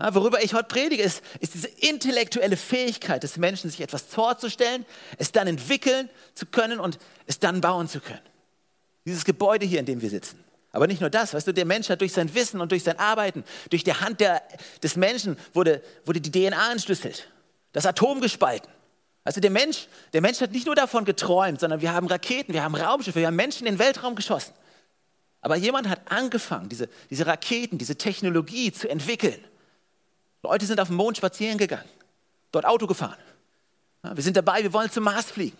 Ja, 0.00 0.14
worüber 0.14 0.42
ich 0.42 0.54
heute 0.54 0.68
predige, 0.68 1.02
ist, 1.02 1.22
ist 1.40 1.52
diese 1.52 1.68
intellektuelle 1.68 2.56
Fähigkeit 2.56 3.22
des 3.22 3.36
Menschen, 3.36 3.68
sich 3.68 3.82
etwas 3.82 4.00
vorzustellen, 4.00 4.86
es 5.18 5.30
dann 5.30 5.46
entwickeln 5.46 6.08
zu 6.32 6.46
können 6.46 6.80
und 6.80 6.98
es 7.26 7.38
dann 7.38 7.60
bauen 7.60 7.86
zu 7.86 8.00
können. 8.00 8.22
Dieses 9.04 9.26
Gebäude 9.26 9.66
hier, 9.66 9.80
in 9.80 9.84
dem 9.84 10.00
wir 10.00 10.08
sitzen. 10.08 10.42
Aber 10.72 10.86
nicht 10.86 11.00
nur 11.00 11.10
das, 11.10 11.34
weißt 11.34 11.48
du, 11.48 11.52
der 11.52 11.64
Mensch 11.64 11.88
hat 11.88 12.00
durch 12.00 12.12
sein 12.12 12.32
Wissen 12.34 12.60
und 12.60 12.70
durch 12.70 12.84
sein 12.84 12.98
Arbeiten, 12.98 13.44
durch 13.70 13.82
die 13.82 13.94
Hand 13.94 14.20
der, 14.20 14.42
des 14.82 14.96
Menschen 14.96 15.36
wurde, 15.52 15.82
wurde 16.04 16.20
die 16.20 16.30
DNA 16.30 16.72
entschlüsselt, 16.72 17.28
das 17.72 17.86
Atom 17.86 18.20
gespalten. 18.20 18.70
Also 19.24 19.40
der 19.40 19.50
Mensch, 19.50 19.88
der 20.12 20.20
Mensch 20.20 20.40
hat 20.40 20.52
nicht 20.52 20.66
nur 20.66 20.76
davon 20.76 21.04
geträumt, 21.04 21.60
sondern 21.60 21.80
wir 21.80 21.92
haben 21.92 22.06
Raketen, 22.06 22.54
wir 22.54 22.62
haben 22.62 22.74
Raumschiffe, 22.74 23.18
wir 23.18 23.26
haben 23.26 23.36
Menschen 23.36 23.66
in 23.66 23.74
den 23.74 23.78
Weltraum 23.78 24.14
geschossen. 24.14 24.54
Aber 25.42 25.56
jemand 25.56 25.88
hat 25.88 26.00
angefangen, 26.10 26.68
diese, 26.68 26.88
diese 27.10 27.26
Raketen, 27.26 27.78
diese 27.78 27.96
Technologie 27.96 28.72
zu 28.72 28.88
entwickeln. 28.88 29.42
Leute 30.42 30.66
sind 30.66 30.80
auf 30.80 30.88
dem 30.88 30.96
Mond 30.96 31.16
spazieren 31.16 31.58
gegangen, 31.58 31.88
dort 32.52 32.64
Auto 32.64 32.86
gefahren. 32.86 33.18
Ja, 34.04 34.16
wir 34.16 34.22
sind 34.22 34.36
dabei, 34.36 34.62
wir 34.62 34.72
wollen 34.72 34.90
zum 34.90 35.04
Mars 35.04 35.30
fliegen. 35.30 35.56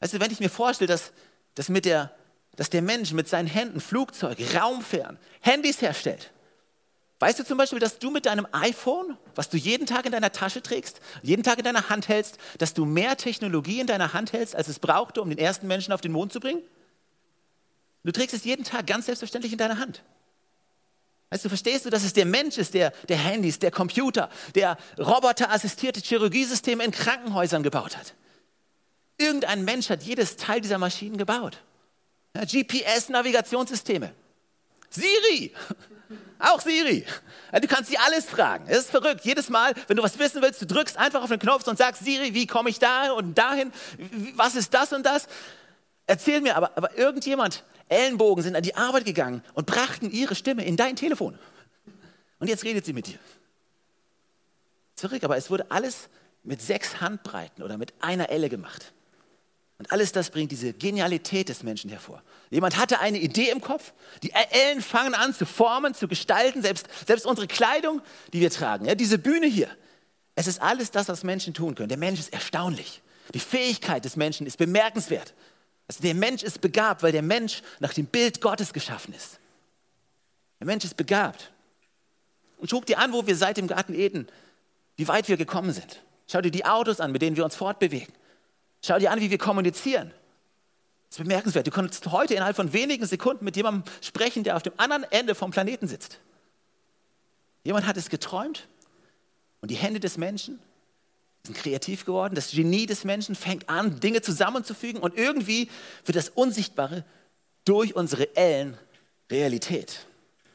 Du, 0.00 0.20
wenn 0.20 0.30
ich 0.30 0.40
mir 0.40 0.48
vorstelle, 0.48 0.88
dass, 0.88 1.12
dass 1.54 1.68
mit 1.68 1.84
der 1.84 2.10
dass 2.56 2.70
der 2.70 2.82
Mensch 2.82 3.12
mit 3.12 3.28
seinen 3.28 3.46
Händen 3.46 3.80
Flugzeuge, 3.80 4.54
Raumfähren, 4.54 5.18
Handys 5.40 5.80
herstellt. 5.80 6.30
Weißt 7.20 7.38
du 7.38 7.44
zum 7.44 7.58
Beispiel, 7.58 7.78
dass 7.78 7.98
du 7.98 8.10
mit 8.10 8.24
deinem 8.24 8.46
iPhone, 8.52 9.16
was 9.34 9.50
du 9.50 9.58
jeden 9.58 9.86
Tag 9.86 10.06
in 10.06 10.12
deiner 10.12 10.32
Tasche 10.32 10.62
trägst, 10.62 11.00
jeden 11.22 11.42
Tag 11.42 11.58
in 11.58 11.64
deiner 11.64 11.90
Hand 11.90 12.08
hältst, 12.08 12.38
dass 12.58 12.72
du 12.72 12.86
mehr 12.86 13.16
Technologie 13.16 13.80
in 13.80 13.86
deiner 13.86 14.14
Hand 14.14 14.32
hältst, 14.32 14.56
als 14.56 14.68
es 14.68 14.78
brauchte, 14.78 15.20
um 15.20 15.28
den 15.28 15.38
ersten 15.38 15.66
Menschen 15.66 15.92
auf 15.92 16.00
den 16.00 16.12
Mond 16.12 16.32
zu 16.32 16.40
bringen? 16.40 16.62
Du 18.04 18.12
trägst 18.12 18.34
es 18.34 18.44
jeden 18.44 18.64
Tag 18.64 18.86
ganz 18.86 19.04
selbstverständlich 19.04 19.52
in 19.52 19.58
deiner 19.58 19.78
Hand. 19.78 20.02
Weißt 21.28 21.44
du, 21.44 21.50
verstehst 21.50 21.84
du, 21.84 21.90
dass 21.90 22.04
es 22.04 22.14
der 22.14 22.24
Mensch 22.24 22.56
ist, 22.56 22.72
der, 22.72 22.92
der 23.08 23.18
Handys, 23.18 23.58
der 23.58 23.70
Computer, 23.70 24.30
der 24.54 24.78
roboterassistierte 24.98 26.00
Chirurgiesysteme 26.00 26.82
in 26.82 26.90
Krankenhäusern 26.90 27.62
gebaut 27.62 27.98
hat? 27.98 28.14
Irgendein 29.18 29.64
Mensch 29.64 29.90
hat 29.90 30.02
jedes 30.02 30.36
Teil 30.36 30.62
dieser 30.62 30.78
Maschinen 30.78 31.18
gebaut. 31.18 31.58
GPS-Navigationssysteme. 32.34 34.12
Siri. 34.88 35.52
Auch 36.38 36.60
Siri. 36.60 37.04
Du 37.60 37.66
kannst 37.68 37.90
sie 37.90 37.98
alles 37.98 38.24
fragen. 38.24 38.64
Es 38.68 38.78
ist 38.78 38.90
verrückt. 38.90 39.24
Jedes 39.24 39.48
Mal, 39.48 39.74
wenn 39.88 39.96
du 39.96 40.02
was 40.02 40.18
wissen 40.18 40.40
willst, 40.40 40.62
du 40.62 40.66
drückst 40.66 40.96
einfach 40.96 41.22
auf 41.22 41.28
den 41.28 41.38
Knopf 41.38 41.66
und 41.66 41.76
sagst, 41.76 42.04
Siri, 42.04 42.32
wie 42.34 42.46
komme 42.46 42.70
ich 42.70 42.78
da 42.78 43.12
und 43.12 43.36
dahin? 43.36 43.72
Was 44.36 44.54
ist 44.54 44.72
das 44.72 44.92
und 44.92 45.04
das? 45.04 45.26
Erzähl 46.06 46.40
mir, 46.40 46.56
aber, 46.56 46.76
aber 46.76 46.96
irgendjemand, 46.96 47.64
Ellenbogen 47.88 48.42
sind 48.42 48.56
an 48.56 48.62
die 48.62 48.74
Arbeit 48.74 49.04
gegangen 49.04 49.42
und 49.54 49.66
brachten 49.66 50.10
ihre 50.10 50.34
Stimme 50.34 50.64
in 50.64 50.76
dein 50.76 50.96
Telefon. 50.96 51.38
Und 52.38 52.48
jetzt 52.48 52.64
redet 52.64 52.86
sie 52.86 52.92
mit 52.92 53.06
dir. 53.06 53.18
Zurück, 54.94 55.22
aber 55.24 55.36
es 55.36 55.50
wurde 55.50 55.70
alles 55.70 56.08
mit 56.42 56.62
sechs 56.62 57.00
Handbreiten 57.00 57.62
oder 57.62 57.76
mit 57.76 57.92
einer 58.00 58.30
Elle 58.30 58.48
gemacht. 58.48 58.92
Und 59.80 59.90
alles 59.92 60.12
das 60.12 60.28
bringt 60.28 60.52
diese 60.52 60.74
Genialität 60.74 61.48
des 61.48 61.62
Menschen 61.62 61.88
hervor. 61.88 62.22
Jemand 62.50 62.76
hatte 62.76 63.00
eine 63.00 63.16
Idee 63.16 63.48
im 63.48 63.62
Kopf, 63.62 63.94
die 64.22 64.30
Ellen 64.30 64.82
fangen 64.82 65.14
an 65.14 65.32
zu 65.32 65.46
formen, 65.46 65.94
zu 65.94 66.06
gestalten, 66.06 66.60
selbst, 66.60 66.86
selbst 67.06 67.24
unsere 67.24 67.46
Kleidung, 67.46 68.02
die 68.34 68.40
wir 68.40 68.50
tragen, 68.50 68.84
ja, 68.84 68.94
diese 68.94 69.16
Bühne 69.16 69.46
hier. 69.46 69.70
Es 70.34 70.46
ist 70.46 70.60
alles 70.60 70.90
das, 70.90 71.08
was 71.08 71.24
Menschen 71.24 71.54
tun 71.54 71.74
können. 71.74 71.88
Der 71.88 71.96
Mensch 71.96 72.20
ist 72.20 72.30
erstaunlich. 72.30 73.00
Die 73.32 73.40
Fähigkeit 73.40 74.04
des 74.04 74.16
Menschen 74.16 74.46
ist 74.46 74.58
bemerkenswert. 74.58 75.32
Also 75.88 76.02
der 76.02 76.14
Mensch 76.14 76.42
ist 76.42 76.60
begabt, 76.60 77.02
weil 77.02 77.12
der 77.12 77.22
Mensch 77.22 77.62
nach 77.78 77.94
dem 77.94 78.04
Bild 78.04 78.42
Gottes 78.42 78.74
geschaffen 78.74 79.14
ist. 79.14 79.38
Der 80.58 80.66
Mensch 80.66 80.84
ist 80.84 80.98
begabt. 80.98 81.52
Und 82.58 82.70
guck 82.70 82.84
dir 82.84 82.98
an, 82.98 83.14
wo 83.14 83.26
wir 83.26 83.34
seit 83.34 83.56
dem 83.56 83.66
Garten 83.66 83.94
Eden, 83.94 84.28
wie 84.98 85.08
weit 85.08 85.26
wir 85.28 85.38
gekommen 85.38 85.72
sind. 85.72 86.02
Schau 86.26 86.42
dir 86.42 86.50
die 86.50 86.66
Autos 86.66 87.00
an, 87.00 87.12
mit 87.12 87.22
denen 87.22 87.36
wir 87.36 87.46
uns 87.46 87.56
fortbewegen. 87.56 88.12
Schau 88.82 88.98
dir 88.98 89.10
an, 89.10 89.20
wie 89.20 89.30
wir 89.30 89.38
kommunizieren. 89.38 90.12
Das 91.08 91.18
ist 91.18 91.24
bemerkenswert. 91.24 91.66
Du 91.66 91.70
kannst 91.70 92.06
heute 92.12 92.34
innerhalb 92.34 92.56
von 92.56 92.72
wenigen 92.72 93.04
Sekunden 93.04 93.44
mit 93.44 93.56
jemandem 93.56 93.82
sprechen, 94.00 94.44
der 94.44 94.56
auf 94.56 94.62
dem 94.62 94.72
anderen 94.76 95.04
Ende 95.10 95.34
vom 95.34 95.50
Planeten 95.50 95.88
sitzt. 95.88 96.20
Jemand 97.64 97.86
hat 97.86 97.96
es 97.96 98.08
geträumt 98.08 98.68
Und 99.60 99.70
die 99.70 99.76
Hände 99.76 100.00
des 100.00 100.16
Menschen 100.16 100.60
sind 101.44 101.56
kreativ 101.56 102.04
geworden. 102.04 102.34
Das 102.34 102.52
Genie 102.52 102.86
des 102.86 103.04
Menschen 103.04 103.34
fängt 103.34 103.68
an, 103.68 104.00
Dinge 104.00 104.22
zusammenzufügen 104.22 105.00
und 105.00 105.16
irgendwie 105.16 105.68
wird 106.04 106.16
das 106.16 106.28
Unsichtbare 106.28 107.04
durch 107.64 107.94
unsere 107.94 108.22
reellen 108.22 108.78
Realität. 109.30 110.06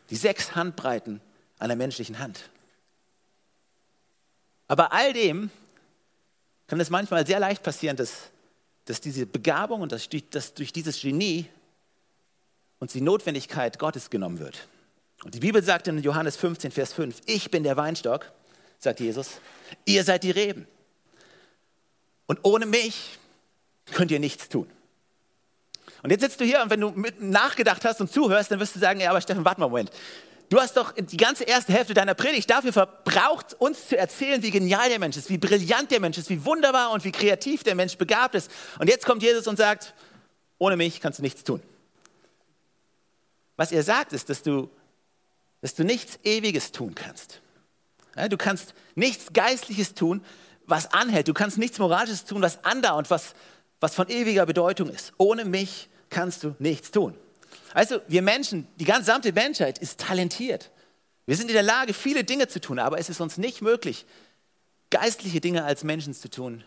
Die 0.10 0.16
sechs 0.16 0.56
Handbreiten 0.56 1.22
einer 1.60 1.76
menschlichen 1.76 2.20
Hand. 2.20 2.50
Aber 4.68 4.94
all 4.94 5.14
dem 5.14 5.52
kann 6.68 6.80
es 6.80 6.90
manchmal 6.90 7.26
sehr 7.26 7.40
leicht 7.40 7.64
passieren, 7.64 7.96
dass, 7.96 8.32
dass 8.86 9.02
diese 9.02 9.26
Begabung 9.26 9.82
und 9.82 9.92
dass, 9.92 10.08
dass 10.32 10.54
durch 10.54 10.74
dieses 10.74 11.00
Genie 11.00 11.46
uns 12.80 12.94
die 12.94 13.02
Notwendigkeit 13.02 13.80
Gottes 13.80 14.10
genommen 14.10 14.40
wird. 14.40 14.68
Und 15.24 15.34
die 15.34 15.40
Bibel 15.40 15.64
sagt 15.64 15.88
in 15.88 16.00
Johannes 16.00 16.36
15, 16.36 16.72
Vers 16.72 16.94
5, 16.94 17.22
ich 17.26 17.50
bin 17.50 17.64
der 17.64 17.78
Weinstock, 17.78 18.32
sagt 18.80 19.00
Jesus, 19.00 19.40
ihr 19.86 20.04
seid 20.04 20.24
die 20.24 20.32
Reben. 20.32 20.68
Und 22.28 22.40
ohne 22.44 22.66
mich 22.66 23.18
könnt 23.94 24.12
ihr 24.12 24.20
nichts 24.20 24.50
tun. 24.50 24.70
Und 26.04 26.12
jetzt 26.12 26.22
sitzt 26.22 26.40
du 26.40 26.46
hier 26.46 26.62
und 26.62 26.70
wenn 26.70 26.82
du 26.82 26.94
nachgedacht 27.20 27.84
hast 27.86 28.02
und 28.02 28.12
zuhörst, 28.12 28.52
dann 28.52 28.60
wirst 28.60 28.76
du 28.76 28.80
sagen, 28.80 29.00
ja, 29.00 29.10
aber 29.10 29.22
Steffen, 29.22 29.46
warte 29.46 29.60
mal 29.60 29.66
einen 29.66 29.72
Moment. 29.72 29.92
Du 30.50 30.60
hast 30.60 30.78
doch 30.78 30.94
die 30.94 31.18
ganze 31.18 31.44
erste 31.44 31.74
Hälfte 31.74 31.94
deiner 31.94 32.14
Predigt 32.14 32.50
dafür 32.50 32.72
verbraucht, 32.72 33.56
uns 33.56 33.88
zu 33.88 33.98
erzählen, 33.98 34.44
wie 34.44 34.52
genial 34.52 34.90
der 34.90 35.00
Mensch 35.00 35.18
ist, 35.18 35.30
wie 35.30 35.38
brillant 35.38 35.90
der 35.90 36.00
Mensch 36.00 36.18
ist, 36.18 36.30
wie 36.30 36.46
wunderbar 36.46 36.92
und 36.92 37.04
wie 37.04 37.12
kreativ 37.12 37.64
der 37.64 37.76
Mensch 37.76 37.98
begabt 37.98 38.36
ist. 38.36 38.52
Und 38.80 38.88
jetzt 38.88 39.06
kommt 39.06 39.24
Jesus 39.24 39.48
und 39.48 39.58
sagt, 39.58 39.96
ohne 40.60 40.78
mich 40.78 41.02
kannst 41.02 41.20
du 41.20 41.24
nichts 41.24 41.44
tun. 41.44 41.62
Was 43.58 43.72
er 43.72 43.84
sagt, 43.84 44.14
ist, 44.14 44.30
dass 44.30 44.44
du, 44.44 44.70
dass 45.62 45.74
du 45.74 45.84
nichts 45.84 46.20
Ewiges 46.24 46.72
tun 46.72 46.94
kannst. 46.94 47.42
du 48.30 48.38
kannst 48.38 48.74
nichts 48.94 49.34
Geistliches 49.34 49.96
tun, 49.96 50.24
was 50.68 50.94
anhält. 50.94 51.28
Du 51.28 51.34
kannst 51.34 51.58
nichts 51.58 51.80
Moralisches 51.80 52.26
tun, 52.26 52.42
was 52.42 52.64
andauert, 52.64 53.10
was, 53.10 53.34
was 53.80 53.96
von 53.96 54.10
ewiger 54.10 54.46
Bedeutung 54.46 54.90
ist. 54.90 55.14
Ohne 55.18 55.46
mich 55.46 55.90
kannst 56.10 56.44
du 56.44 56.56
nichts 56.60 56.92
tun. 56.92 57.16
Also 57.76 58.00
wir 58.08 58.22
Menschen, 58.22 58.70
die 58.78 58.86
gesamte 58.86 59.34
Menschheit 59.34 59.80
ist 59.80 60.00
talentiert. 60.00 60.72
Wir 61.26 61.36
sind 61.36 61.50
in 61.50 61.56
der 61.56 61.62
Lage, 61.62 61.94
viele 61.94 62.24
Dinge 62.24 62.48
zu 62.48 62.62
tun, 62.62 62.80
aber 62.80 63.00
es 63.00 63.10
ist 63.10 63.20
uns 63.20 63.38
nicht 63.38 63.62
möglich, 63.62 64.06
geistliche 64.92 65.42
Dinge 65.42 65.66
als 65.66 65.84
Menschen 65.84 66.14
zu 66.14 66.30
tun, 66.30 66.64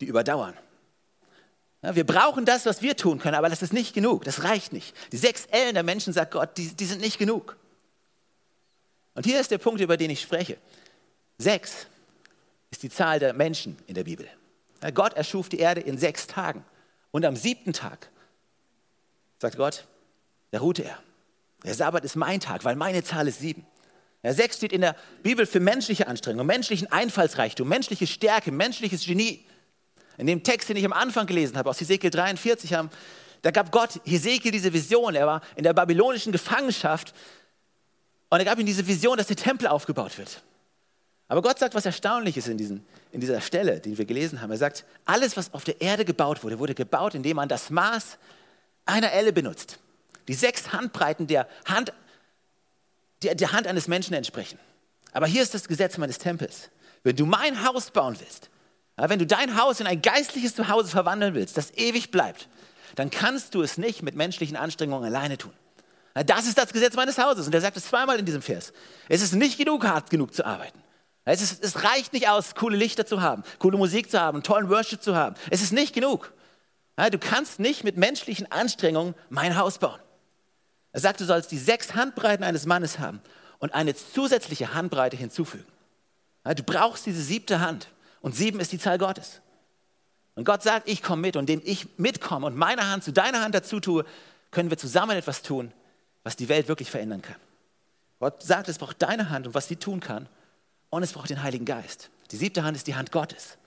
die 0.00 0.06
überdauern. 0.06 0.54
Ja, 1.82 1.96
wir 1.96 2.04
brauchen 2.04 2.46
das, 2.46 2.64
was 2.64 2.80
wir 2.80 2.96
tun 2.96 3.18
können, 3.18 3.34
aber 3.34 3.50
das 3.50 3.60
ist 3.60 3.74
nicht 3.74 3.92
genug, 3.92 4.24
das 4.24 4.42
reicht 4.42 4.72
nicht. 4.72 4.96
Die 5.12 5.18
sechs 5.18 5.44
Ellen 5.50 5.74
der 5.74 5.82
Menschen, 5.82 6.14
sagt 6.14 6.30
Gott, 6.30 6.56
die, 6.56 6.74
die 6.74 6.86
sind 6.86 7.02
nicht 7.02 7.18
genug. 7.18 7.58
Und 9.14 9.26
hier 9.26 9.40
ist 9.40 9.50
der 9.50 9.58
Punkt, 9.58 9.82
über 9.82 9.98
den 9.98 10.08
ich 10.08 10.22
spreche. 10.22 10.56
Sechs 11.36 11.88
ist 12.70 12.82
die 12.82 12.90
Zahl 12.90 13.18
der 13.18 13.34
Menschen 13.34 13.76
in 13.86 13.94
der 13.94 14.04
Bibel. 14.04 14.26
Ja, 14.82 14.92
Gott 14.92 15.12
erschuf 15.12 15.50
die 15.50 15.58
Erde 15.58 15.82
in 15.82 15.98
sechs 15.98 16.26
Tagen. 16.26 16.64
Und 17.10 17.26
am 17.26 17.36
siebten 17.36 17.74
Tag, 17.74 18.08
sagt 19.40 19.58
Gott, 19.58 19.84
da 20.50 20.60
ruhte 20.60 20.84
er. 20.84 20.98
Der 21.64 21.74
Sabbat 21.74 22.04
ist 22.04 22.16
mein 22.16 22.40
Tag, 22.40 22.64
weil 22.64 22.76
meine 22.76 23.02
Zahl 23.02 23.28
ist 23.28 23.40
sieben. 23.40 23.66
Ja, 24.22 24.32
sechs 24.32 24.56
steht 24.56 24.72
in 24.72 24.80
der 24.80 24.96
Bibel 25.22 25.46
für 25.46 25.60
menschliche 25.60 26.06
Anstrengung, 26.06 26.46
menschlichen 26.46 26.90
Einfallsreichtum, 26.90 27.68
menschliche 27.68 28.06
Stärke, 28.06 28.50
menschliches 28.50 29.04
Genie. 29.04 29.44
In 30.16 30.26
dem 30.26 30.42
Text, 30.42 30.68
den 30.68 30.76
ich 30.76 30.84
am 30.84 30.92
Anfang 30.92 31.26
gelesen 31.26 31.56
habe, 31.56 31.70
aus 31.70 31.80
Hesekiel 31.80 32.10
43, 32.10 32.74
haben, 32.74 32.90
da 33.42 33.52
gab 33.52 33.70
Gott 33.70 34.00
Hesekiel 34.04 34.50
diese 34.50 34.72
Vision. 34.72 35.14
Er 35.14 35.26
war 35.26 35.42
in 35.54 35.62
der 35.62 35.72
babylonischen 35.72 36.32
Gefangenschaft 36.32 37.14
und 38.28 38.38
er 38.40 38.44
gab 38.44 38.58
ihm 38.58 38.66
diese 38.66 38.86
Vision, 38.86 39.16
dass 39.16 39.28
der 39.28 39.36
Tempel 39.36 39.68
aufgebaut 39.68 40.18
wird. 40.18 40.42
Aber 41.28 41.42
Gott 41.42 41.58
sagt 41.58 41.74
was 41.74 41.86
Erstaunliches 41.86 42.48
in, 42.48 42.56
diesen, 42.56 42.84
in 43.12 43.20
dieser 43.20 43.40
Stelle, 43.40 43.80
die 43.80 43.96
wir 43.96 44.06
gelesen 44.06 44.40
haben. 44.40 44.50
Er 44.50 44.56
sagt, 44.56 44.84
alles, 45.04 45.36
was 45.36 45.52
auf 45.52 45.62
der 45.62 45.80
Erde 45.80 46.04
gebaut 46.04 46.42
wurde, 46.42 46.58
wurde 46.58 46.74
gebaut, 46.74 47.14
indem 47.14 47.36
man 47.36 47.48
das 47.48 47.70
Maß 47.70 48.18
einer 48.86 49.12
Elle 49.12 49.32
benutzt. 49.32 49.78
Die 50.28 50.34
sechs 50.34 50.72
Handbreiten 50.72 51.26
der 51.26 51.48
Hand, 51.64 51.92
der, 53.22 53.34
der 53.34 53.52
Hand 53.52 53.66
eines 53.66 53.88
Menschen 53.88 54.14
entsprechen. 54.14 54.58
Aber 55.12 55.26
hier 55.26 55.42
ist 55.42 55.54
das 55.54 55.66
Gesetz 55.66 55.98
meines 55.98 56.18
Tempels. 56.18 56.70
Wenn 57.02 57.16
du 57.16 57.26
mein 57.26 57.64
Haus 57.66 57.90
bauen 57.90 58.16
willst, 58.20 58.50
wenn 58.96 59.18
du 59.18 59.26
dein 59.26 59.60
Haus 59.60 59.80
in 59.80 59.86
ein 59.86 60.02
geistliches 60.02 60.54
Zuhause 60.54 60.88
verwandeln 60.88 61.34
willst, 61.34 61.56
das 61.56 61.72
ewig 61.74 62.10
bleibt, 62.10 62.48
dann 62.96 63.10
kannst 63.10 63.54
du 63.54 63.62
es 63.62 63.78
nicht 63.78 64.02
mit 64.02 64.16
menschlichen 64.16 64.56
Anstrengungen 64.56 65.06
alleine 65.06 65.38
tun. 65.38 65.52
Das 66.26 66.46
ist 66.46 66.58
das 66.58 66.72
Gesetz 66.72 66.94
meines 66.94 67.16
Hauses. 67.18 67.46
Und 67.46 67.54
er 67.54 67.60
sagt 67.60 67.76
es 67.76 67.86
zweimal 67.86 68.18
in 68.18 68.24
diesem 68.24 68.42
Vers. 68.42 68.72
Es 69.08 69.22
ist 69.22 69.34
nicht 69.34 69.56
genug, 69.56 69.84
hart 69.84 70.10
genug 70.10 70.34
zu 70.34 70.44
arbeiten. 70.44 70.82
Es, 71.24 71.42
ist, 71.42 71.62
es 71.62 71.84
reicht 71.84 72.12
nicht 72.12 72.28
aus, 72.28 72.54
coole 72.54 72.76
Lichter 72.76 73.06
zu 73.06 73.20
haben, 73.20 73.44
coole 73.58 73.76
Musik 73.76 74.10
zu 74.10 74.20
haben, 74.20 74.42
tollen 74.42 74.68
Worship 74.70 75.02
zu 75.02 75.14
haben. 75.14 75.36
Es 75.50 75.62
ist 75.62 75.72
nicht 75.72 75.94
genug. 75.94 76.32
Du 77.12 77.18
kannst 77.18 77.60
nicht 77.60 77.84
mit 77.84 77.96
menschlichen 77.96 78.50
Anstrengungen 78.50 79.14
mein 79.28 79.56
Haus 79.56 79.78
bauen. 79.78 80.00
Er 80.92 81.00
sagt, 81.00 81.20
du 81.20 81.24
sollst 81.24 81.50
die 81.50 81.58
sechs 81.58 81.94
Handbreiten 81.94 82.44
eines 82.44 82.66
Mannes 82.66 82.98
haben 82.98 83.20
und 83.58 83.74
eine 83.74 83.94
zusätzliche 83.94 84.74
Handbreite 84.74 85.16
hinzufügen. 85.16 85.66
Du 86.44 86.62
brauchst 86.62 87.06
diese 87.06 87.22
siebte 87.22 87.60
Hand 87.60 87.88
und 88.20 88.34
sieben 88.34 88.60
ist 88.60 88.72
die 88.72 88.78
Zahl 88.78 88.98
Gottes. 88.98 89.40
Und 90.34 90.44
Gott 90.44 90.62
sagt, 90.62 90.88
ich 90.88 91.02
komme 91.02 91.22
mit 91.22 91.36
und 91.36 91.50
indem 91.50 91.62
ich 91.64 91.98
mitkomme 91.98 92.46
und 92.46 92.56
meine 92.56 92.88
Hand 92.88 93.04
zu 93.04 93.12
deiner 93.12 93.42
Hand 93.42 93.54
dazu 93.54 93.80
tue, 93.80 94.04
können 94.50 94.70
wir 94.70 94.78
zusammen 94.78 95.16
etwas 95.16 95.42
tun, 95.42 95.72
was 96.22 96.36
die 96.36 96.48
Welt 96.48 96.68
wirklich 96.68 96.90
verändern 96.90 97.22
kann. 97.22 97.36
Gott 98.20 98.42
sagt, 98.42 98.68
es 98.68 98.78
braucht 98.78 99.02
deine 99.02 99.30
Hand 99.30 99.46
und 99.46 99.54
was 99.54 99.68
sie 99.68 99.76
tun 99.76 100.00
kann 100.00 100.28
und 100.90 101.02
es 101.02 101.12
braucht 101.12 101.30
den 101.30 101.42
Heiligen 101.42 101.64
Geist. 101.64 102.10
Die 102.30 102.36
siebte 102.36 102.62
Hand 102.62 102.76
ist 102.76 102.86
die 102.86 102.94
Hand 102.94 103.12
Gottes, 103.12 103.58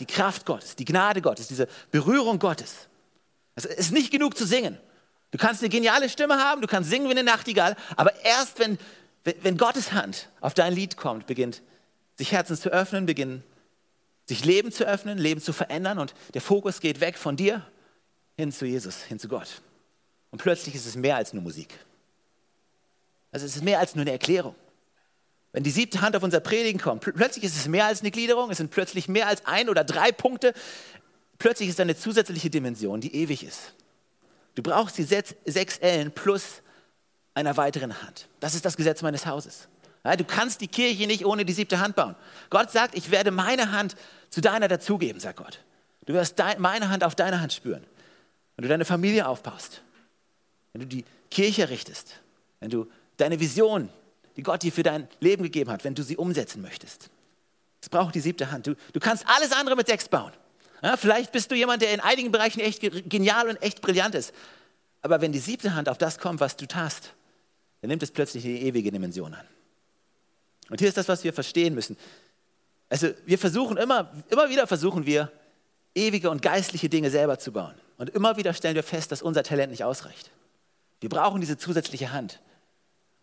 die 0.00 0.06
Kraft 0.06 0.46
Gottes, 0.46 0.76
die 0.76 0.84
Gnade 0.84 1.20
Gottes, 1.20 1.48
diese 1.48 1.68
Berührung 1.90 2.38
Gottes. 2.38 2.88
Es 3.54 3.64
ist 3.64 3.92
nicht 3.92 4.10
genug 4.10 4.36
zu 4.36 4.46
singen. 4.46 4.78
Du 5.34 5.38
kannst 5.38 5.62
eine 5.62 5.68
geniale 5.68 6.08
Stimme 6.08 6.36
haben, 6.36 6.60
du 6.60 6.68
kannst 6.68 6.90
singen 6.90 7.08
wie 7.08 7.10
eine 7.10 7.24
Nachtigall, 7.24 7.74
aber 7.96 8.14
erst 8.24 8.60
wenn, 8.60 8.78
wenn 9.42 9.56
Gottes 9.56 9.90
Hand 9.90 10.28
auf 10.40 10.54
dein 10.54 10.72
Lied 10.72 10.96
kommt, 10.96 11.26
beginnt 11.26 11.60
sich 12.16 12.30
Herzen 12.30 12.56
zu 12.56 12.68
öffnen, 12.68 13.04
beginnen 13.04 13.42
sich 14.26 14.44
Leben 14.44 14.70
zu 14.70 14.86
öffnen, 14.86 15.18
Leben 15.18 15.40
zu 15.40 15.52
verändern 15.52 15.98
und 15.98 16.14
der 16.34 16.40
Fokus 16.40 16.78
geht 16.78 17.00
weg 17.00 17.18
von 17.18 17.34
dir 17.34 17.66
hin 18.36 18.52
zu 18.52 18.64
Jesus, 18.64 19.02
hin 19.02 19.18
zu 19.18 19.26
Gott. 19.26 19.60
Und 20.30 20.40
plötzlich 20.40 20.76
ist 20.76 20.86
es 20.86 20.94
mehr 20.94 21.16
als 21.16 21.32
nur 21.32 21.42
Musik. 21.42 21.80
Also 23.32 23.44
es 23.44 23.56
ist 23.56 23.64
mehr 23.64 23.80
als 23.80 23.96
nur 23.96 24.02
eine 24.02 24.12
Erklärung. 24.12 24.54
Wenn 25.50 25.64
die 25.64 25.72
siebte 25.72 26.00
Hand 26.00 26.14
auf 26.14 26.22
unser 26.22 26.38
Predigen 26.38 26.80
kommt, 26.80 27.00
plötzlich 27.02 27.42
ist 27.42 27.56
es 27.56 27.66
mehr 27.66 27.86
als 27.86 28.02
eine 28.02 28.12
Gliederung, 28.12 28.52
es 28.52 28.58
sind 28.58 28.70
plötzlich 28.70 29.08
mehr 29.08 29.26
als 29.26 29.44
ein 29.46 29.68
oder 29.68 29.82
drei 29.82 30.12
Punkte. 30.12 30.54
Plötzlich 31.38 31.70
ist 31.70 31.80
eine 31.80 31.96
zusätzliche 31.96 32.50
Dimension, 32.50 33.00
die 33.00 33.16
ewig 33.16 33.42
ist. 33.42 33.74
Du 34.54 34.62
brauchst 34.62 34.98
die 34.98 35.02
sechs 35.02 35.78
Ellen 35.78 36.12
plus 36.12 36.62
einer 37.34 37.56
weiteren 37.56 38.02
Hand. 38.02 38.28
Das 38.40 38.54
ist 38.54 38.64
das 38.64 38.76
Gesetz 38.76 39.02
meines 39.02 39.26
Hauses. 39.26 39.68
Ja, 40.04 40.16
du 40.16 40.24
kannst 40.24 40.60
die 40.60 40.68
Kirche 40.68 41.06
nicht 41.06 41.24
ohne 41.24 41.44
die 41.44 41.52
siebte 41.52 41.80
Hand 41.80 41.96
bauen. 41.96 42.14
Gott 42.50 42.70
sagt, 42.70 42.94
ich 42.94 43.10
werde 43.10 43.30
meine 43.30 43.72
Hand 43.72 43.96
zu 44.30 44.40
deiner 44.40 44.68
dazugeben, 44.68 45.18
sagt 45.18 45.38
Gott. 45.38 45.60
Du 46.06 46.12
wirst 46.12 46.36
meine 46.58 46.90
Hand 46.90 47.02
auf 47.02 47.14
deine 47.14 47.40
Hand 47.40 47.52
spüren. 47.52 47.84
Wenn 48.56 48.64
du 48.64 48.68
deine 48.68 48.84
Familie 48.84 49.26
aufbaust, 49.26 49.82
wenn 50.72 50.82
du 50.82 50.86
die 50.86 51.04
Kirche 51.30 51.70
richtest, 51.70 52.20
wenn 52.60 52.70
du 52.70 52.86
deine 53.16 53.40
Vision, 53.40 53.88
die 54.36 54.42
Gott 54.42 54.62
dir 54.62 54.72
für 54.72 54.82
dein 54.82 55.08
Leben 55.20 55.42
gegeben 55.42 55.70
hat, 55.70 55.84
wenn 55.84 55.94
du 55.94 56.02
sie 56.02 56.16
umsetzen 56.16 56.60
möchtest. 56.60 57.10
Es 57.80 57.88
braucht 57.88 58.14
die 58.14 58.20
siebte 58.20 58.50
Hand. 58.50 58.66
Du, 58.66 58.74
du 58.92 59.00
kannst 59.00 59.24
alles 59.26 59.52
andere 59.52 59.76
mit 59.76 59.86
sechs 59.86 60.08
bauen. 60.08 60.32
Ja, 60.84 60.98
vielleicht 60.98 61.32
bist 61.32 61.50
du 61.50 61.54
jemand, 61.54 61.80
der 61.80 61.94
in 61.94 62.00
einigen 62.00 62.30
Bereichen 62.30 62.60
echt 62.60 62.82
genial 63.08 63.48
und 63.48 63.62
echt 63.62 63.80
brillant 63.80 64.14
ist. 64.14 64.34
Aber 65.00 65.22
wenn 65.22 65.32
die 65.32 65.38
siebte 65.38 65.74
Hand 65.74 65.88
auf 65.88 65.96
das 65.96 66.18
kommt, 66.18 66.40
was 66.40 66.58
du 66.58 66.66
tust, 66.66 67.14
dann 67.80 67.88
nimmt 67.88 68.02
es 68.02 68.10
plötzlich 68.10 68.44
eine 68.44 68.58
ewige 68.58 68.92
Dimension 68.92 69.32
an. 69.32 69.46
Und 70.68 70.80
hier 70.80 70.88
ist 70.88 70.98
das, 70.98 71.08
was 71.08 71.24
wir 71.24 71.32
verstehen 71.32 71.74
müssen. 71.74 71.96
Also 72.90 73.08
wir 73.24 73.38
versuchen 73.38 73.78
immer, 73.78 74.12
immer 74.28 74.50
wieder 74.50 74.66
versuchen 74.66 75.06
wir, 75.06 75.32
ewige 75.94 76.28
und 76.28 76.42
geistliche 76.42 76.90
Dinge 76.90 77.10
selber 77.10 77.38
zu 77.38 77.52
bauen. 77.52 77.74
Und 77.96 78.10
immer 78.10 78.36
wieder 78.36 78.52
stellen 78.52 78.74
wir 78.74 78.82
fest, 78.82 79.10
dass 79.10 79.22
unser 79.22 79.42
Talent 79.42 79.70
nicht 79.70 79.84
ausreicht. 79.84 80.30
Wir 81.00 81.08
brauchen 81.08 81.40
diese 81.40 81.56
zusätzliche 81.56 82.12
Hand, 82.12 82.42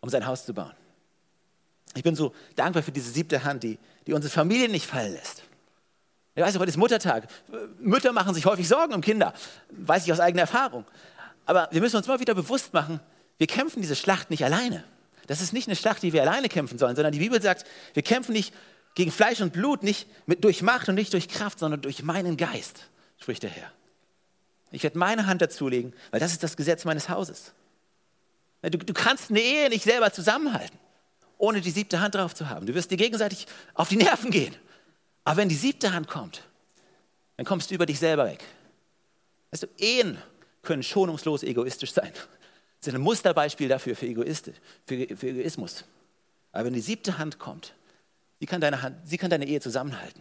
um 0.00 0.08
sein 0.08 0.26
Haus 0.26 0.46
zu 0.46 0.52
bauen. 0.52 0.74
Ich 1.94 2.02
bin 2.02 2.16
so 2.16 2.34
dankbar 2.56 2.82
für 2.82 2.90
diese 2.90 3.12
siebte 3.12 3.44
Hand, 3.44 3.62
die, 3.62 3.78
die 4.08 4.14
unsere 4.14 4.32
Familie 4.32 4.68
nicht 4.68 4.86
fallen 4.86 5.12
lässt. 5.12 5.44
Ich 6.34 6.42
weiß, 6.42 6.58
heute 6.58 6.70
ist 6.70 6.78
Muttertag. 6.78 7.28
Mütter 7.78 8.12
machen 8.12 8.32
sich 8.34 8.46
häufig 8.46 8.66
Sorgen 8.66 8.94
um 8.94 9.02
Kinder, 9.02 9.34
weiß 9.70 10.06
ich 10.06 10.12
aus 10.12 10.20
eigener 10.20 10.42
Erfahrung. 10.42 10.86
Aber 11.44 11.68
wir 11.72 11.80
müssen 11.80 11.96
uns 11.96 12.06
immer 12.06 12.20
wieder 12.20 12.34
bewusst 12.34 12.72
machen, 12.72 13.00
wir 13.36 13.46
kämpfen 13.46 13.82
diese 13.82 13.96
Schlacht 13.96 14.30
nicht 14.30 14.44
alleine. 14.44 14.84
Das 15.26 15.40
ist 15.40 15.52
nicht 15.52 15.68
eine 15.68 15.76
Schlacht, 15.76 16.02
die 16.02 16.12
wir 16.12 16.22
alleine 16.22 16.48
kämpfen 16.48 16.78
sollen, 16.78 16.96
sondern 16.96 17.12
die 17.12 17.18
Bibel 17.18 17.40
sagt, 17.42 17.66
wir 17.94 18.02
kämpfen 18.02 18.32
nicht 18.32 18.54
gegen 18.94 19.10
Fleisch 19.10 19.40
und 19.40 19.52
Blut, 19.52 19.82
nicht 19.82 20.06
mit, 20.26 20.44
durch 20.44 20.62
Macht 20.62 20.88
und 20.88 20.94
nicht 20.94 21.12
durch 21.12 21.28
Kraft, 21.28 21.58
sondern 21.58 21.80
durch 21.82 22.02
meinen 22.02 22.36
Geist, 22.36 22.88
spricht 23.18 23.42
der 23.42 23.50
Herr. 23.50 23.70
Ich 24.70 24.82
werde 24.82 24.98
meine 24.98 25.26
Hand 25.26 25.42
dazulegen, 25.42 25.92
weil 26.10 26.20
das 26.20 26.32
ist 26.32 26.42
das 26.42 26.56
Gesetz 26.56 26.84
meines 26.84 27.08
Hauses. 27.08 27.52
Du, 28.62 28.78
du 28.78 28.94
kannst 28.94 29.30
eine 29.30 29.40
Ehe 29.40 29.68
nicht 29.68 29.84
selber 29.84 30.12
zusammenhalten. 30.12 30.78
ohne 31.36 31.60
die 31.60 31.70
siebte 31.72 32.00
Hand 32.00 32.14
drauf 32.14 32.34
zu 32.34 32.48
haben. 32.48 32.66
Du 32.66 32.74
wirst 32.74 32.90
dir 32.90 32.96
gegenseitig 32.96 33.46
auf 33.74 33.88
die 33.88 33.96
Nerven 33.96 34.30
gehen. 34.30 34.54
Aber 35.24 35.36
wenn 35.36 35.48
die 35.48 35.54
siebte 35.54 35.92
Hand 35.92 36.08
kommt, 36.08 36.42
dann 37.36 37.46
kommst 37.46 37.70
du 37.70 37.74
über 37.74 37.86
dich 37.86 37.98
selber 37.98 38.26
weg. 38.26 38.44
Weißt 39.50 39.64
du, 39.64 39.68
Ehen 39.78 40.18
können 40.62 40.82
schonungslos 40.82 41.42
egoistisch 41.42 41.92
sein. 41.92 42.12
Das 42.80 42.88
ist 42.88 42.94
ein 42.96 43.02
Musterbeispiel 43.02 43.68
dafür 43.68 43.94
für, 43.94 44.06
Egoist, 44.06 44.50
für, 44.86 45.16
für 45.16 45.28
Egoismus. 45.28 45.84
Aber 46.50 46.64
wenn 46.64 46.72
die 46.72 46.80
siebte 46.80 47.16
Hand 47.16 47.38
kommt, 47.38 47.74
sie 48.40 48.46
kann 48.46 48.60
deine, 48.60 48.82
Hand, 48.82 48.96
sie 49.04 49.18
kann 49.18 49.30
deine 49.30 49.46
Ehe 49.46 49.60
zusammenhalten. 49.60 50.20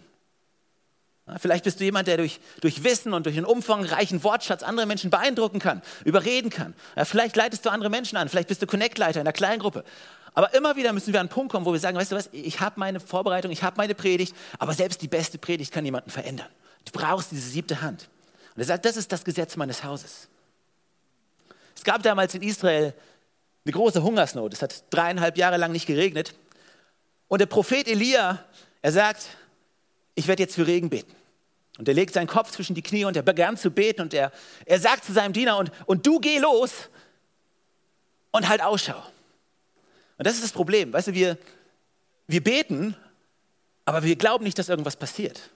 Vielleicht 1.38 1.63
bist 1.63 1.79
du 1.79 1.84
jemand, 1.84 2.08
der 2.08 2.17
durch, 2.17 2.39
durch 2.62 2.84
Wissen 2.84 3.13
und 3.13 3.25
durch 3.25 3.38
einen 3.38 3.48
umfangreichen 3.48 4.24
Wortschatz 4.24 4.62
andere 4.62 4.86
Menschen 4.86 5.10
beeindrucken 5.10 5.58
kann, 5.58 5.81
überreden 6.05 6.51
kann. 6.51 6.75
Vielleicht 7.03 7.36
leitest 7.36 7.65
du 7.65 7.72
andere 7.72 7.89
Menschen 7.89 8.17
an, 8.17 8.29
vielleicht 8.29 8.50
bist 8.50 8.62
du 8.62 8.67
Connect-Leiter 8.67 9.22
in 9.22 9.27
einer 9.27 9.34
kleinen 9.34 9.60
Gruppe. 9.60 9.84
Aber 10.33 10.53
immer 10.53 10.75
wieder 10.75 10.93
müssen 10.93 11.11
wir 11.11 11.19
an 11.19 11.27
einen 11.27 11.33
Punkt 11.33 11.51
kommen, 11.51 11.65
wo 11.65 11.73
wir 11.73 11.79
sagen, 11.79 11.97
weißt 11.97 12.11
du 12.11 12.15
was, 12.15 12.29
ich 12.31 12.59
habe 12.59 12.79
meine 12.79 13.00
Vorbereitung, 13.00 13.51
ich 13.51 13.63
habe 13.63 13.77
meine 13.77 13.95
Predigt, 13.95 14.35
aber 14.59 14.73
selbst 14.73 15.01
die 15.01 15.07
beste 15.07 15.38
Predigt 15.38 15.73
kann 15.73 15.83
jemanden 15.83 16.09
verändern. 16.09 16.47
Du 16.85 16.91
brauchst 16.91 17.31
diese 17.31 17.50
siebte 17.50 17.81
Hand. 17.81 18.09
Und 18.55 18.61
er 18.61 18.65
sagt, 18.65 18.85
das 18.85 18.97
ist 18.97 19.11
das 19.11 19.23
Gesetz 19.23 19.55
meines 19.57 19.83
Hauses. 19.83 20.29
Es 21.75 21.83
gab 21.83 22.01
damals 22.03 22.33
in 22.33 22.41
Israel 22.41 22.93
eine 23.65 23.73
große 23.73 24.01
Hungersnot. 24.01 24.53
Es 24.53 24.61
hat 24.61 24.83
dreieinhalb 24.89 25.38
Jahre 25.38 25.57
lang 25.57 25.71
nicht 25.71 25.85
geregnet. 25.85 26.33
Und 27.27 27.39
der 27.39 27.45
Prophet 27.45 27.88
Elia, 27.88 28.43
er 28.81 28.91
sagt, 28.91 29.27
ich 30.15 30.27
werde 30.27 30.43
jetzt 30.43 30.55
für 30.55 30.67
Regen 30.67 30.89
beten. 30.89 31.15
Und 31.77 31.88
er 31.88 31.93
legt 31.93 32.13
seinen 32.13 32.27
Kopf 32.27 32.51
zwischen 32.51 32.75
die 32.75 32.81
Knie 32.81 33.05
und 33.05 33.15
er 33.15 33.23
begann 33.23 33.57
zu 33.57 33.71
beten 33.71 34.01
und 34.01 34.13
er, 34.13 34.31
er 34.65 34.79
sagt 34.79 35.05
zu 35.05 35.13
seinem 35.13 35.33
Diener, 35.33 35.57
und, 35.57 35.71
und 35.85 36.05
du 36.05 36.19
geh 36.19 36.38
los 36.39 36.71
und 38.31 38.47
halt 38.47 38.61
Ausschau. 38.61 39.01
Und 40.21 40.27
das 40.27 40.35
ist 40.35 40.43
das 40.43 40.51
Problem. 40.51 40.93
Weißt 40.93 41.07
du, 41.07 41.15
wir, 41.15 41.35
wir 42.27 42.43
beten, 42.43 42.95
aber 43.85 44.03
wir 44.03 44.15
glauben 44.15 44.43
nicht, 44.43 44.59
dass 44.59 44.69
irgendwas 44.69 44.95
passiert. 44.95 45.49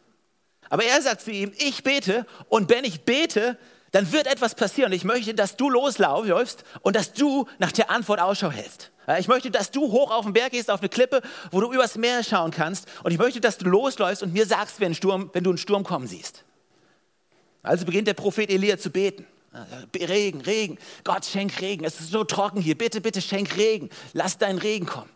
Aber 0.70 0.84
er 0.84 1.00
sagt 1.04 1.22
zu 1.22 1.30
ihm, 1.30 1.54
ich 1.60 1.84
bete 1.84 2.26
und 2.50 2.68
wenn 2.72 2.84
ich 2.84 3.02
bete, 3.02 3.60
dann 3.92 4.12
wird 4.12 4.26
etwas 4.26 4.56
passieren. 4.56 4.92
Ich 4.92 5.04
möchte, 5.04 5.36
dass 5.36 5.56
du 5.56 5.70
losläufst 5.70 6.64
und 6.82 6.96
dass 6.96 7.14
du 7.14 7.46
nach 7.60 7.72
der 7.74 7.92
Antwort 7.92 8.20
Ausschau 8.20 8.50
hältst. 8.50 8.90
Ich 9.20 9.28
möchte, 9.28 9.52
dass 9.52 9.70
du 9.70 9.92
hoch 9.92 10.10
auf 10.10 10.26
den 10.26 10.34
Berg 10.34 10.54
gehst, 10.54 10.72
auf 10.72 10.80
eine 10.80 10.90
Klippe, 10.90 11.22
wo 11.52 11.62
du 11.62 11.72
übers 11.72 11.96
Meer 11.96 12.24
schauen 12.24 12.50
kannst. 12.50 12.88
Und 13.04 13.12
ich 13.12 13.20
möchte, 13.20 13.40
dass 13.40 13.60
du 13.60 13.70
losläufst 13.70 14.24
und 14.24 14.34
mir 14.34 14.48
sagst, 14.48 14.80
wenn, 14.80 14.96
Sturm, 14.96 15.30
wenn 15.34 15.44
du 15.44 15.52
einen 15.52 15.60
Sturm 15.60 15.84
kommen 15.84 16.08
siehst. 16.08 16.44
Also 17.62 17.86
beginnt 17.86 18.08
der 18.08 18.16
Prophet 18.16 18.50
Elia 18.50 18.80
zu 18.80 18.90
beten. 18.90 19.28
Regen, 19.96 20.42
Regen. 20.42 20.78
Gott, 21.04 21.26
schenk 21.26 21.62
Regen. 21.62 21.86
Es 21.86 22.00
ist 22.00 22.12
so 22.12 22.24
trocken 22.24 22.62
hier. 22.62 22.78
Bitte, 22.78 23.02
bitte 23.02 23.22
schenk 23.22 23.56
Regen. 23.58 23.90
Lass 24.14 24.38
deinen 24.38 24.60
Regen 24.60 24.86
kommen. 24.86 25.10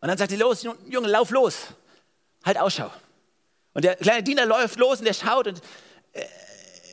Und 0.00 0.08
dann 0.08 0.18
sagt 0.18 0.32
er, 0.32 0.38
los, 0.38 0.62
Junge, 0.62 1.08
lauf 1.08 1.30
los. 1.30 1.56
Halt 2.44 2.58
Ausschau. 2.58 2.90
Und 3.72 3.84
der 3.84 3.96
kleine 3.96 4.22
Diener 4.22 4.46
läuft 4.46 4.78
los 4.78 5.00
und 5.00 5.06
er 5.06 5.14
schaut 5.14 5.48
und 5.48 5.60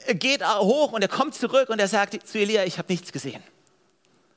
er 0.05 0.15
geht 0.15 0.45
hoch 0.45 0.93
und 0.93 1.01
er 1.01 1.07
kommt 1.07 1.36
zurück 1.36 1.69
und 1.69 1.79
er 1.79 1.88
sagt 1.88 2.27
zu 2.27 2.39
Elia, 2.39 2.65
ich 2.65 2.77
habe 2.77 2.91
nichts 2.91 3.12
gesehen. 3.12 3.43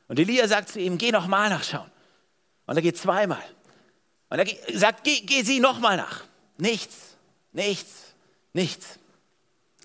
Und 0.09 0.19
Elia 0.19 0.47
sagt 0.47 0.69
zu 0.69 0.81
ihm, 0.81 0.99
geh 0.99 1.11
nochmal 1.11 1.49
nachschauen. 1.49 1.91
Und 2.67 2.77
er 2.77 2.83
geht 2.83 2.99
zweimal. 2.99 3.43
Und 4.29 4.39
er 4.39 4.79
sagt, 4.79 5.05
geh, 5.05 5.21
geh 5.21 5.43
sie 5.43 5.61
nochmal 5.61 5.97
nach. 5.97 6.25
Nichts, 6.59 7.17
nichts, 7.53 8.15
nichts. 8.53 8.99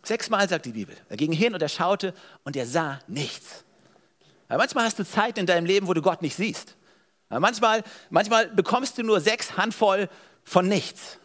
Sechsmal 0.03 0.48
sagt 0.48 0.65
die 0.65 0.72
Bibel. 0.72 0.96
Er 1.10 1.18
ging 1.18 1.32
hin 1.32 1.53
und 1.53 1.62
er 1.62 1.70
schaute 1.70 2.13
und 2.44 2.56
er 2.56 2.65
sah 2.65 3.00
nichts. 3.08 3.63
Aber 4.48 4.60
manchmal 4.60 4.86
hast 4.86 4.98
du 4.98 5.06
Zeit 5.06 5.38
in 5.38 5.46
deinem 5.46 5.65
Leben, 5.65 5.88
wo 5.88 5.94
du 5.94 6.01
Gott 6.01 6.22
nicht 6.22 6.36
siehst. 6.36 6.75
Aber 7.29 7.39
manchmal, 7.39 7.84
manchmal 8.10 8.48
bekommst 8.48 8.98
du 8.98 9.03
nur 9.03 9.22
sechs 9.22 9.58
Handvoll 9.58 10.10
von 10.44 10.68
nichts. 10.68 11.20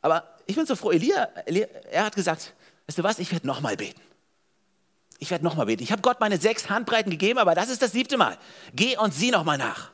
Aber 0.00 0.36
ich 0.46 0.56
bin 0.56 0.66
so 0.66 0.76
froh, 0.76 0.92
Elia, 0.92 1.28
Elia 1.46 1.66
er 1.90 2.04
hat 2.04 2.14
gesagt, 2.14 2.54
weißt 2.86 2.98
du 2.98 3.02
was, 3.02 3.18
ich 3.18 3.32
werde 3.32 3.46
nochmal 3.46 3.76
beten. 3.76 4.00
Ich 5.18 5.30
werde 5.30 5.44
nochmal 5.44 5.66
beten. 5.66 5.82
Ich 5.82 5.92
habe 5.92 6.00
Gott 6.00 6.20
meine 6.20 6.38
sechs 6.38 6.70
Handbreiten 6.70 7.10
gegeben, 7.10 7.38
aber 7.38 7.54
das 7.54 7.68
ist 7.68 7.82
das 7.82 7.92
siebte 7.92 8.16
Mal. 8.16 8.38
Geh 8.74 8.96
und 8.96 9.12
sieh 9.12 9.30
nochmal 9.30 9.58
nach. 9.58 9.90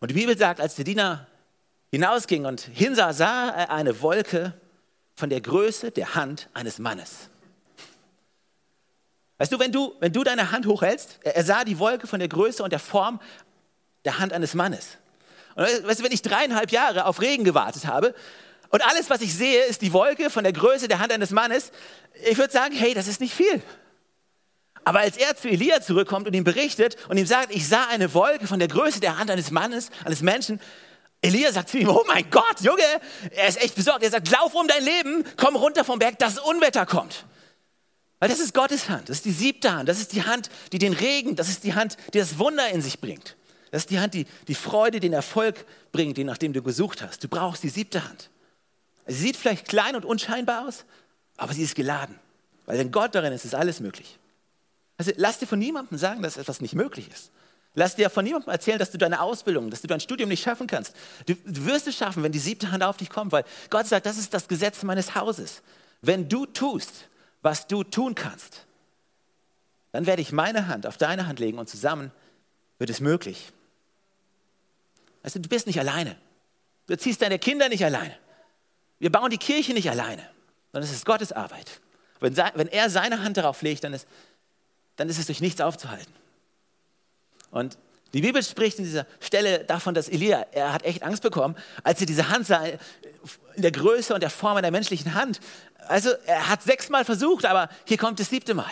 Und 0.00 0.10
die 0.10 0.14
Bibel 0.14 0.38
sagt, 0.38 0.60
als 0.60 0.76
der 0.76 0.84
Diener 0.84 1.26
hinausging 1.90 2.46
und 2.46 2.60
hinsah, 2.60 3.12
sah 3.12 3.50
er 3.50 3.70
eine 3.70 4.00
Wolke 4.00 4.54
von 5.18 5.30
der 5.30 5.40
Größe 5.40 5.90
der 5.90 6.14
Hand 6.14 6.48
eines 6.54 6.78
Mannes. 6.78 7.28
Weißt 9.38 9.50
du, 9.50 9.58
wenn 9.58 9.72
du, 9.72 9.92
wenn 9.98 10.12
du 10.12 10.22
deine 10.22 10.52
Hand 10.52 10.64
hochhältst, 10.64 11.18
er, 11.24 11.44
sah 11.44 11.64
die 11.64 11.80
Wolke 11.80 12.06
von 12.06 12.20
der 12.20 12.28
Größe 12.28 12.62
und 12.62 12.70
der 12.70 12.78
Form 12.78 13.20
der 14.04 14.20
Hand 14.20 14.32
eines 14.32 14.54
Mannes. 14.54 14.96
Und 15.56 15.64
weißt 15.64 15.98
du, 15.98 16.04
wenn 16.04 16.12
ich 16.12 16.22
dreieinhalb 16.22 16.70
Jahre 16.70 17.06
auf 17.06 17.20
Regen 17.20 17.42
gewartet 17.42 17.86
habe, 17.86 18.14
und 18.70 18.84
alles, 18.86 19.10
was 19.10 19.20
ich 19.22 19.34
sehe, 19.34 19.64
ist 19.64 19.82
die 19.82 19.92
Wolke 19.92 20.30
von 20.30 20.44
der 20.44 20.52
Größe 20.52 20.86
der 20.88 21.00
Hand 21.00 21.10
eines 21.10 21.30
Mannes. 21.30 21.72
Ich 22.30 22.36
würde 22.36 22.52
sagen, 22.52 22.74
hey, 22.74 22.94
das 22.94 23.08
ist 23.08 23.20
nicht 23.20 23.34
viel. 23.34 23.62
Aber 24.84 25.00
als 25.00 25.16
er 25.16 25.34
zu 25.36 25.48
Elia 25.48 25.80
zurückkommt 25.80 26.28
und 26.28 26.34
ihm 26.34 26.44
berichtet 26.44 26.96
und 27.08 27.16
ihm 27.16 27.26
sagt, 27.26 27.52
ich 27.52 27.66
sah 27.66 27.88
eine 27.88 28.14
Wolke 28.14 28.46
von 28.46 28.58
der 28.58 28.68
Größe 28.68 29.00
der 29.00 29.18
Hand 29.18 29.30
eines 29.30 29.50
Mannes, 29.50 29.90
eines 30.04 30.20
Menschen, 30.20 30.60
Elia 31.20 31.52
sagt 31.52 31.70
zu 31.70 31.78
ihm, 31.78 31.88
oh 31.88 32.04
mein 32.06 32.30
Gott, 32.30 32.60
Junge, 32.60 32.82
er 33.30 33.48
ist 33.48 33.60
echt 33.60 33.74
besorgt. 33.74 34.02
Er 34.04 34.10
sagt, 34.10 34.30
lauf 34.30 34.54
um 34.54 34.68
dein 34.68 34.84
Leben, 34.84 35.24
komm 35.36 35.56
runter 35.56 35.84
vom 35.84 35.98
Berg, 35.98 36.18
das 36.18 36.38
Unwetter 36.38 36.86
kommt. 36.86 37.24
Weil 38.20 38.28
das 38.28 38.40
ist 38.40 38.54
Gottes 38.54 38.88
Hand, 38.88 39.08
das 39.08 39.18
ist 39.18 39.24
die 39.24 39.32
siebte 39.32 39.72
Hand, 39.72 39.88
das 39.88 40.00
ist 40.00 40.12
die 40.12 40.24
Hand, 40.24 40.50
die 40.72 40.78
den 40.78 40.92
Regen, 40.92 41.36
das 41.36 41.48
ist 41.48 41.64
die 41.64 41.74
Hand, 41.74 41.96
die 42.12 42.18
das 42.18 42.38
Wunder 42.38 42.68
in 42.70 42.82
sich 42.82 43.00
bringt. 43.00 43.36
Das 43.70 43.82
ist 43.82 43.90
die 43.90 44.00
Hand, 44.00 44.14
die 44.14 44.26
die 44.48 44.54
Freude, 44.54 44.98
den 44.98 45.12
Erfolg 45.12 45.64
bringt, 45.92 46.16
den 46.16 46.26
nach 46.26 46.38
dem 46.38 46.52
du 46.52 46.62
gesucht 46.62 47.02
hast. 47.02 47.22
Du 47.22 47.28
brauchst 47.28 47.62
die 47.62 47.68
siebte 47.68 48.04
Hand. 48.04 48.30
Sie 49.06 49.14
sieht 49.14 49.36
vielleicht 49.36 49.68
klein 49.68 49.94
und 49.94 50.04
unscheinbar 50.04 50.66
aus, 50.66 50.84
aber 51.36 51.52
sie 51.52 51.62
ist 51.62 51.74
geladen. 51.74 52.18
Weil 52.66 52.78
wenn 52.78 52.90
Gott 52.90 53.14
darin 53.14 53.32
ist, 53.32 53.44
ist 53.44 53.54
alles 53.54 53.80
möglich. 53.80 54.18
Also 54.96 55.12
lass 55.16 55.38
dir 55.38 55.46
von 55.46 55.58
niemandem 55.58 55.96
sagen, 55.96 56.22
dass 56.22 56.36
etwas 56.36 56.60
nicht 56.60 56.74
möglich 56.74 57.08
ist. 57.12 57.30
Lass 57.78 57.94
dir 57.94 58.10
von 58.10 58.24
niemandem 58.24 58.50
erzählen, 58.50 58.76
dass 58.76 58.90
du 58.90 58.98
deine 58.98 59.20
Ausbildung, 59.20 59.70
dass 59.70 59.82
du 59.82 59.86
dein 59.86 60.00
Studium 60.00 60.28
nicht 60.28 60.42
schaffen 60.42 60.66
kannst. 60.66 60.96
Du, 61.26 61.34
du 61.34 61.64
wirst 61.64 61.86
es 61.86 61.96
schaffen, 61.96 62.24
wenn 62.24 62.32
die 62.32 62.40
siebte 62.40 62.72
Hand 62.72 62.82
auf 62.82 62.96
dich 62.96 63.08
kommt, 63.08 63.30
weil 63.30 63.44
Gott 63.70 63.86
sagt, 63.86 64.04
das 64.04 64.18
ist 64.18 64.34
das 64.34 64.48
Gesetz 64.48 64.82
meines 64.82 65.14
Hauses. 65.14 65.62
Wenn 66.02 66.28
du 66.28 66.44
tust, 66.44 67.08
was 67.40 67.68
du 67.68 67.84
tun 67.84 68.16
kannst, 68.16 68.66
dann 69.92 70.06
werde 70.06 70.22
ich 70.22 70.32
meine 70.32 70.66
Hand 70.66 70.88
auf 70.88 70.96
deine 70.96 71.28
Hand 71.28 71.38
legen 71.38 71.56
und 71.56 71.68
zusammen 71.68 72.10
wird 72.78 72.90
es 72.90 72.98
möglich. 72.98 73.52
Also 75.22 75.38
du 75.38 75.48
bist 75.48 75.68
nicht 75.68 75.78
alleine. 75.78 76.16
Du 76.88 76.94
erziehst 76.94 77.22
deine 77.22 77.38
Kinder 77.38 77.68
nicht 77.68 77.84
alleine. 77.84 78.16
Wir 78.98 79.12
bauen 79.12 79.30
die 79.30 79.38
Kirche 79.38 79.72
nicht 79.72 79.88
alleine, 79.88 80.28
sondern 80.72 80.90
es 80.90 80.96
ist 80.96 81.06
Gottes 81.06 81.30
Arbeit. 81.30 81.80
Wenn, 82.18 82.36
wenn 82.36 82.66
er 82.66 82.90
seine 82.90 83.22
Hand 83.22 83.36
darauf 83.36 83.62
legt, 83.62 83.84
dann 83.84 83.94
ist, 83.94 84.08
dann 84.96 85.08
ist 85.08 85.20
es 85.20 85.26
durch 85.26 85.40
nichts 85.40 85.60
aufzuhalten. 85.60 86.17
Und 87.50 87.78
die 88.14 88.22
Bibel 88.22 88.42
spricht 88.42 88.78
in 88.78 88.84
dieser 88.84 89.06
Stelle 89.20 89.64
davon, 89.64 89.94
dass 89.94 90.08
Elia, 90.08 90.46
er 90.52 90.72
hat 90.72 90.84
echt 90.84 91.02
Angst 91.02 91.22
bekommen, 91.22 91.56
als 91.82 92.00
er 92.00 92.06
diese 92.06 92.30
Hand 92.30 92.46
sah, 92.46 92.64
in 92.64 93.62
der 93.62 93.72
Größe 93.72 94.14
und 94.14 94.22
der 94.22 94.30
Form 94.30 94.56
einer 94.56 94.70
menschlichen 94.70 95.14
Hand. 95.14 95.40
Also 95.88 96.10
er 96.26 96.48
hat 96.48 96.62
sechsmal 96.62 97.04
versucht, 97.04 97.44
aber 97.44 97.68
hier 97.84 97.98
kommt 97.98 98.18
das 98.18 98.30
siebte 98.30 98.54
Mal. 98.54 98.70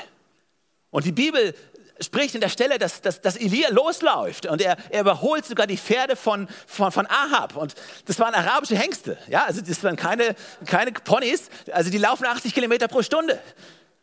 Und 0.91 1.05
die 1.05 1.12
Bibel 1.12 1.55
spricht 2.01 2.35
in 2.35 2.41
der 2.41 2.49
Stelle, 2.49 2.79
dass, 2.79 3.01
dass, 3.01 3.21
dass 3.21 3.37
Elia 3.37 3.71
losläuft 3.71 4.47
und 4.47 4.61
er, 4.61 4.77
er 4.91 5.01
überholt 5.01 5.45
sogar 5.45 5.67
die 5.67 5.77
Pferde 5.77 6.17
von, 6.17 6.49
von, 6.67 6.93
von 6.93 7.07
Ahab. 7.07 7.57
Und 7.57 7.75
das 8.07 8.19
waren 8.19 8.35
arabische 8.35 8.77
Hengste. 8.77 9.19
Ja, 9.29 9.45
also 9.45 9.61
das 9.61 9.83
waren 9.83 9.97
keine, 9.97 10.35
keine 10.67 10.93
Ponys, 10.93 11.49
also 11.73 11.91
die 11.91 11.99
laufen 11.99 12.27
80 12.27 12.55
Kilometer 12.55 12.89
pro 12.89 13.03
Stunde. 13.03 13.41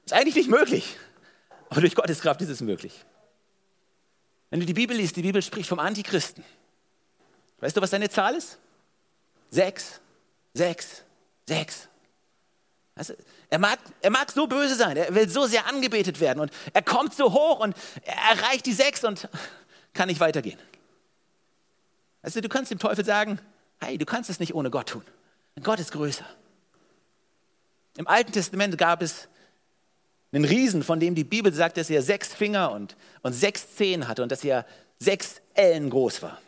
Ist 0.05 0.13
eigentlich 0.13 0.36
nicht 0.36 0.49
möglich. 0.49 0.97
Aber 1.69 1.81
durch 1.81 1.95
Gottes 1.95 2.19
Kraft 2.21 2.41
ist 2.41 2.49
es 2.49 2.62
möglich. 2.62 2.93
Wenn 4.53 4.59
du 4.59 4.67
die 4.67 4.75
Bibel 4.75 4.95
liest, 4.95 5.15
die 5.15 5.23
Bibel 5.23 5.41
spricht 5.41 5.67
vom 5.67 5.79
Antichristen. 5.79 6.43
Weißt 7.59 7.75
du, 7.75 7.81
was 7.81 7.89
seine 7.89 8.07
Zahl 8.07 8.35
ist? 8.35 8.59
Sechs, 9.49 9.99
sechs, 10.53 11.01
sechs. 11.47 11.87
Also, 12.93 13.15
er, 13.49 13.57
mag, 13.57 13.79
er 13.99 14.11
mag 14.11 14.31
so 14.31 14.45
böse 14.45 14.75
sein, 14.75 14.95
er 14.95 15.15
will 15.15 15.27
so 15.27 15.47
sehr 15.47 15.65
angebetet 15.65 16.19
werden 16.19 16.39
und 16.39 16.51
er 16.71 16.83
kommt 16.83 17.15
so 17.15 17.33
hoch 17.33 17.61
und 17.61 17.75
er 18.03 18.37
erreicht 18.37 18.67
die 18.67 18.73
sechs 18.73 19.03
und 19.03 19.27
kann 19.91 20.07
nicht 20.07 20.19
weitergehen. 20.19 20.59
Also 22.21 22.39
du 22.39 22.47
kannst 22.47 22.69
dem 22.69 22.77
Teufel 22.77 23.03
sagen, 23.03 23.39
hey, 23.81 23.97
du 23.97 24.05
kannst 24.05 24.29
es 24.29 24.39
nicht 24.39 24.53
ohne 24.53 24.69
Gott 24.69 24.89
tun. 24.89 25.03
Gott 25.63 25.79
ist 25.79 25.93
größer. 25.93 26.27
Im 27.97 28.07
Alten 28.07 28.31
Testament 28.31 28.77
gab 28.77 29.01
es 29.01 29.27
einen 30.33 30.45
Riesen, 30.45 30.83
von 30.83 30.99
dem 30.99 31.15
die 31.15 31.23
Bibel 31.23 31.53
sagt, 31.53 31.77
dass 31.77 31.89
er 31.89 32.01
sechs 32.01 32.33
Finger 32.33 32.71
und, 32.71 32.95
und 33.21 33.33
sechs 33.33 33.75
Zehen 33.75 34.07
hatte 34.07 34.23
und 34.23 34.31
dass 34.31 34.43
er 34.43 34.65
sechs 34.99 35.41
Ellen 35.53 35.89
groß 35.89 36.21
war. 36.21 36.39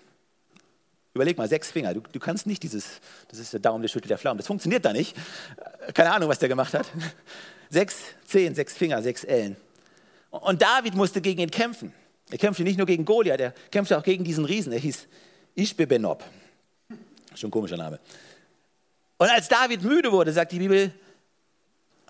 Überleg 1.13 1.37
mal, 1.37 1.47
sechs 1.47 1.71
Finger. 1.71 1.93
Du, 1.93 2.01
du 2.01 2.19
kannst 2.19 2.45
nicht 2.45 2.63
dieses, 2.63 2.99
das 3.29 3.39
ist 3.39 3.53
der 3.53 3.61
Daumen, 3.61 3.81
der 3.81 3.87
schüttelt 3.87 4.09
der 4.09 4.17
Pflaumen. 4.17 4.37
Das 4.37 4.47
funktioniert 4.47 4.83
da 4.83 4.91
nicht. 4.91 5.15
Keine 5.93 6.11
Ahnung, 6.11 6.27
was 6.27 6.39
der 6.39 6.49
gemacht 6.49 6.73
hat. 6.73 6.87
Sechs, 7.69 7.95
zehn, 8.25 8.53
sechs 8.53 8.73
Finger, 8.73 9.01
sechs 9.01 9.23
Ellen. 9.23 9.55
Und 10.29 10.61
David 10.61 10.93
musste 10.93 11.19
gegen 11.19 11.41
ihn 11.41 11.49
kämpfen. 11.49 11.93
Er 12.29 12.37
kämpfte 12.37 12.63
nicht 12.63 12.77
nur 12.77 12.85
gegen 12.85 13.05
Goliath, 13.05 13.39
er 13.39 13.53
kämpfte 13.71 13.97
auch 13.97 14.03
gegen 14.03 14.23
diesen 14.23 14.45
Riesen. 14.45 14.71
Er 14.71 14.79
hieß 14.79 15.07
Ishbebenob. 15.55 16.23
Schon 17.33 17.47
ein 17.47 17.51
komischer 17.51 17.77
Name. 17.77 17.99
Und 19.17 19.29
als 19.29 19.47
David 19.47 19.83
müde 19.83 20.11
wurde, 20.11 20.31
sagt 20.31 20.51
die 20.51 20.59
Bibel, 20.59 20.91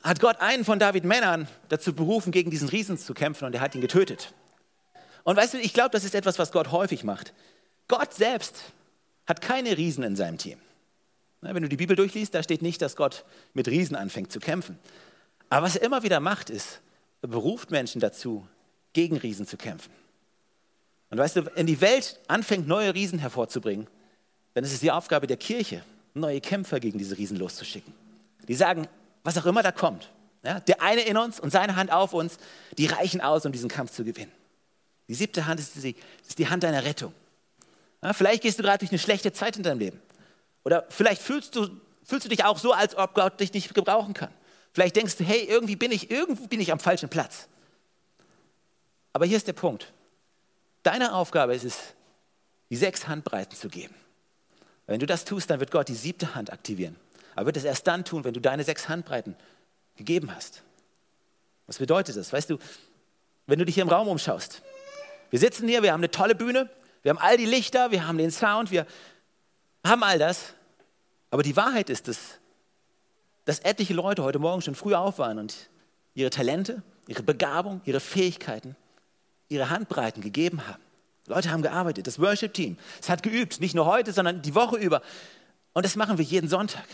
hat 0.05 0.19
Gott 0.19 0.39
einen 0.39 0.63
von 0.63 0.77
David 0.77 1.03
Männern 1.03 1.47
dazu 1.67 1.93
berufen, 1.93 2.31
gegen 2.31 2.51
diesen 2.51 2.69
Riesen 2.69 2.97
zu 2.97 3.15
kämpfen 3.15 3.45
und 3.45 3.55
er 3.55 3.61
hat 3.61 3.73
ihn 3.73 3.81
getötet. 3.81 4.33
Und 5.23 5.35
weißt 5.35 5.55
du, 5.55 5.57
ich 5.57 5.73
glaube, 5.73 5.89
das 5.89 6.03
ist 6.03 6.13
etwas, 6.13 6.37
was 6.37 6.51
Gott 6.51 6.71
häufig 6.71 7.03
macht. 7.03 7.33
Gott 7.87 8.13
selbst 8.13 8.55
hat 9.25 9.41
keine 9.41 9.75
Riesen 9.77 10.03
in 10.03 10.15
seinem 10.15 10.37
Team. 10.37 10.59
Wenn 11.41 11.63
du 11.63 11.69
die 11.69 11.77
Bibel 11.77 11.95
durchliest, 11.95 12.35
da 12.35 12.43
steht 12.43 12.61
nicht, 12.61 12.83
dass 12.83 12.95
Gott 12.95 13.25
mit 13.53 13.67
Riesen 13.67 13.95
anfängt 13.95 14.31
zu 14.31 14.39
kämpfen. 14.39 14.77
Aber 15.49 15.65
was 15.65 15.75
er 15.75 15.83
immer 15.83 16.03
wieder 16.03 16.19
macht, 16.19 16.51
ist, 16.51 16.81
er 17.23 17.29
beruft 17.29 17.71
Menschen 17.71 17.99
dazu, 17.99 18.47
gegen 18.93 19.17
Riesen 19.17 19.47
zu 19.47 19.57
kämpfen. 19.57 19.91
Und 21.09 21.17
weißt 21.17 21.35
du, 21.35 21.55
wenn 21.55 21.65
die 21.65 21.81
Welt 21.81 22.19
anfängt, 22.27 22.67
neue 22.67 22.93
Riesen 22.93 23.19
hervorzubringen, 23.19 23.87
dann 24.53 24.63
ist 24.63 24.73
es 24.73 24.79
die 24.79 24.91
Aufgabe 24.91 25.25
der 25.25 25.37
Kirche, 25.37 25.83
neue 26.13 26.41
Kämpfer 26.41 26.79
gegen 26.79 26.99
diese 26.99 27.17
Riesen 27.17 27.37
loszuschicken. 27.37 27.93
Die 28.47 28.55
sagen, 28.55 28.87
was 29.25 29.37
auch 29.37 29.45
immer 29.47 29.63
da 29.63 29.71
kommt, 29.71 30.11
ja, 30.43 30.59
der 30.59 30.81
eine 30.81 31.01
in 31.01 31.17
uns 31.17 31.39
und 31.39 31.49
seine 31.49 31.75
Hand 31.75 31.91
auf 31.91 32.13
uns, 32.13 32.37
die 32.77 32.85
reichen 32.85 33.21
aus, 33.21 33.45
um 33.45 33.51
diesen 33.51 33.69
Kampf 33.69 33.91
zu 33.91 34.05
gewinnen. 34.05 34.31
Die 35.07 35.15
siebte 35.15 35.47
Hand 35.47 35.59
ist 35.59 35.75
die, 35.83 35.95
ist 36.27 36.37
die 36.37 36.47
Hand 36.47 36.63
deiner 36.63 36.85
Rettung. 36.85 37.13
Ja, 38.03 38.13
vielleicht 38.13 38.43
gehst 38.43 38.59
du 38.59 38.63
gerade 38.63 38.79
durch 38.79 38.91
eine 38.91 38.99
schlechte 38.99 39.33
Zeit 39.33 39.57
in 39.57 39.63
deinem 39.63 39.79
Leben. 39.79 40.01
Oder 40.63 40.85
vielleicht 40.89 41.23
fühlst 41.23 41.55
du, 41.55 41.69
fühlst 42.03 42.25
du 42.25 42.29
dich 42.29 42.43
auch 42.43 42.59
so, 42.59 42.71
als 42.71 42.95
ob 42.95 43.15
Gott 43.15 43.39
dich 43.39 43.51
nicht 43.53 43.73
gebrauchen 43.73 44.13
kann. 44.13 44.31
Vielleicht 44.73 44.95
denkst 44.95 45.17
du, 45.17 45.23
hey, 45.23 45.43
irgendwie 45.43 45.75
bin 45.75 45.91
ich, 45.91 46.11
irgendwie 46.11 46.47
bin 46.47 46.59
ich 46.59 46.71
am 46.71 46.79
falschen 46.79 47.09
Platz. 47.09 47.47
Aber 49.11 49.25
hier 49.25 49.37
ist 49.37 49.47
der 49.47 49.53
Punkt. 49.53 49.91
Deine 50.83 51.15
Aufgabe 51.15 51.55
ist 51.55 51.63
es, 51.63 51.77
die 52.69 52.75
sechs 52.75 53.07
Handbreiten 53.07 53.55
zu 53.55 53.69
geben. 53.69 53.95
Wenn 54.85 54.99
du 54.99 55.07
das 55.07 55.25
tust, 55.25 55.49
dann 55.49 55.59
wird 55.59 55.71
Gott 55.71 55.87
die 55.87 55.95
siebte 55.95 56.35
Hand 56.35 56.53
aktivieren. 56.53 56.95
Aber 57.35 57.47
wird 57.47 57.57
es 57.57 57.63
erst 57.63 57.85
dann 57.87 58.05
tun, 58.05 58.23
wenn 58.23 58.33
du 58.33 58.39
deine 58.39 58.63
sechs 58.63 58.89
Handbreiten 58.89 59.35
gegeben 59.95 60.33
hast. 60.33 60.63
Was 61.67 61.77
bedeutet 61.77 62.15
das? 62.15 62.31
Weißt 62.31 62.49
du, 62.49 62.57
wenn 63.47 63.59
du 63.59 63.65
dich 63.65 63.75
hier 63.75 63.83
im 63.83 63.89
Raum 63.89 64.07
umschaust, 64.07 64.61
wir 65.29 65.39
sitzen 65.39 65.67
hier, 65.67 65.83
wir 65.83 65.91
haben 65.91 65.99
eine 65.99 66.11
tolle 66.11 66.35
Bühne, 66.35 66.69
wir 67.03 67.09
haben 67.09 67.17
all 67.17 67.37
die 67.37 67.45
Lichter, 67.45 67.91
wir 67.91 68.07
haben 68.07 68.17
den 68.17 68.31
Sound, 68.31 68.71
wir 68.71 68.85
haben 69.85 70.03
all 70.03 70.17
das. 70.17 70.53
Aber 71.29 71.43
die 71.43 71.55
Wahrheit 71.55 71.89
ist 71.89 72.07
es, 72.07 72.39
dass 73.45 73.59
etliche 73.59 73.93
Leute 73.93 74.23
heute 74.23 74.39
Morgen 74.39 74.61
schon 74.61 74.75
früh 74.75 74.95
auf 74.95 75.19
waren 75.19 75.37
und 75.37 75.69
ihre 76.13 76.29
Talente, 76.29 76.81
ihre 77.07 77.23
Begabung, 77.23 77.81
ihre 77.85 77.99
Fähigkeiten, 77.99 78.75
ihre 79.49 79.69
Handbreiten 79.69 80.21
gegeben 80.21 80.67
haben. 80.67 80.81
Leute 81.27 81.51
haben 81.51 81.61
gearbeitet, 81.61 82.07
das 82.07 82.19
Worship-Team, 82.19 82.77
es 83.01 83.09
hat 83.09 83.23
geübt, 83.23 83.59
nicht 83.59 83.75
nur 83.75 83.85
heute, 83.85 84.13
sondern 84.13 84.41
die 84.41 84.55
Woche 84.55 84.77
über. 84.77 85.01
Und 85.73 85.85
das 85.85 85.95
machen 85.95 86.17
wir 86.17 86.25
jeden 86.25 86.47
Sonntag. 86.47 86.85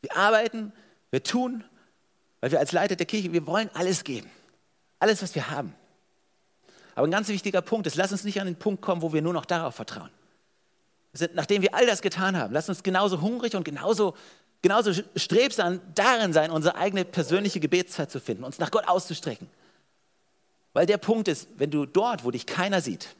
Wir 0.00 0.16
arbeiten, 0.16 0.72
wir 1.10 1.22
tun, 1.22 1.64
weil 2.40 2.52
wir 2.52 2.60
als 2.60 2.72
Leiter 2.72 2.96
der 2.96 3.06
Kirche, 3.06 3.32
wir 3.32 3.46
wollen 3.46 3.70
alles 3.74 4.04
geben. 4.04 4.30
Alles, 5.00 5.22
was 5.22 5.34
wir 5.34 5.50
haben. 5.50 5.74
Aber 6.94 7.06
ein 7.06 7.10
ganz 7.10 7.28
wichtiger 7.28 7.62
Punkt 7.62 7.86
ist, 7.86 7.96
lass 7.96 8.10
uns 8.10 8.24
nicht 8.24 8.40
an 8.40 8.46
den 8.46 8.56
Punkt 8.56 8.82
kommen, 8.82 9.02
wo 9.02 9.12
wir 9.12 9.22
nur 9.22 9.32
noch 9.32 9.44
darauf 9.44 9.74
vertrauen. 9.74 10.10
Sind, 11.12 11.34
nachdem 11.34 11.62
wir 11.62 11.74
all 11.74 11.86
das 11.86 12.02
getan 12.02 12.36
haben, 12.36 12.52
lass 12.52 12.68
uns 12.68 12.82
genauso 12.82 13.20
hungrig 13.20 13.54
und 13.54 13.64
genauso, 13.64 14.14
genauso 14.62 14.92
strebsam 15.16 15.80
darin 15.94 16.32
sein, 16.32 16.50
unsere 16.50 16.76
eigene 16.76 17.04
persönliche 17.04 17.60
Gebetszeit 17.60 18.10
zu 18.10 18.20
finden, 18.20 18.44
uns 18.44 18.58
nach 18.58 18.70
Gott 18.70 18.86
auszustrecken. 18.86 19.48
Weil 20.72 20.86
der 20.86 20.98
Punkt 20.98 21.28
ist, 21.28 21.48
wenn 21.56 21.70
du 21.70 21.86
dort, 21.86 22.24
wo 22.24 22.30
dich 22.30 22.46
keiner 22.46 22.80
sieht, 22.80 23.16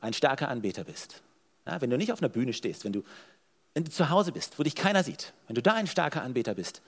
ein 0.00 0.12
starker 0.12 0.48
Anbeter 0.48 0.84
bist. 0.84 1.22
Ja, 1.66 1.80
wenn 1.80 1.90
du 1.90 1.96
nicht 1.96 2.12
auf 2.12 2.22
einer 2.22 2.30
Bühne 2.30 2.52
stehst, 2.52 2.84
wenn 2.84 2.92
du, 2.92 3.04
wenn 3.74 3.84
du 3.84 3.90
zu 3.90 4.10
Hause 4.10 4.32
bist, 4.32 4.58
wo 4.58 4.62
dich 4.62 4.74
keiner 4.74 5.04
sieht, 5.04 5.32
wenn 5.46 5.54
du 5.54 5.62
da 5.62 5.74
ein 5.74 5.86
starker 5.86 6.22
Anbeter 6.22 6.54
bist, 6.54 6.82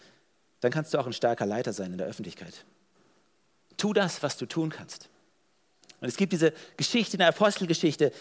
dann 0.61 0.73
kannst 0.73 0.95
du 0.95 0.99
auch 0.99 1.07
ein 1.07 1.13
starker 1.13 1.47
Leiter 1.47 1.73
sein 1.73 1.93
in 1.93 1.99
der 1.99 2.07
Öffentlichkeit. 2.07 2.65
Tu 3.77 3.93
das, 3.93 4.23
was 4.23 4.37
du 4.37 4.47
tun 4.47 4.71
kannst. 4.71 5.09
Und 6.01 6.09
es 6.09 6.17
gibt 6.17 6.33
diese 6.33 6.53
Geschichte 6.77 7.15
in 7.15 7.19
der 7.19 7.29
Apostelgeschichte, 7.29 8.13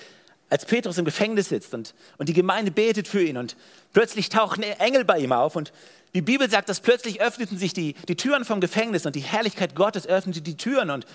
als 0.50 0.66
Petrus 0.66 0.98
im 0.98 1.06
Gefängnis 1.06 1.50
sitzt 1.50 1.74
und, 1.74 1.96
und 2.18 2.28
die 2.28 2.34
Gemeinde 2.34 2.72
betet 2.72 3.08
für 3.08 3.24
ihn 3.24 3.38
und 3.38 3.56
plötzlich 3.94 4.30
tauchen 4.30 4.64
Engel 4.64 5.06
bei 5.06 5.20
ihm 5.20 5.32
auf 5.32 5.56
und 5.56 5.72
die 6.14 6.22
Bibel 6.22 6.50
sagt, 6.50 6.68
dass 6.68 6.82
plötzlich 6.82 7.22
öffneten 7.22 7.58
sich 7.58 7.72
die, 7.74 7.94
die 8.10 8.18
Türen 8.18 8.44
vom 8.44 8.60
Gefängnis 8.60 9.06
und 9.06 9.16
die 9.16 9.22
Herrlichkeit 9.22 9.76
Gottes 9.76 10.06
öffnete 10.06 10.42
die 10.42 10.58
Türen 10.58 10.90
und, 10.90 11.06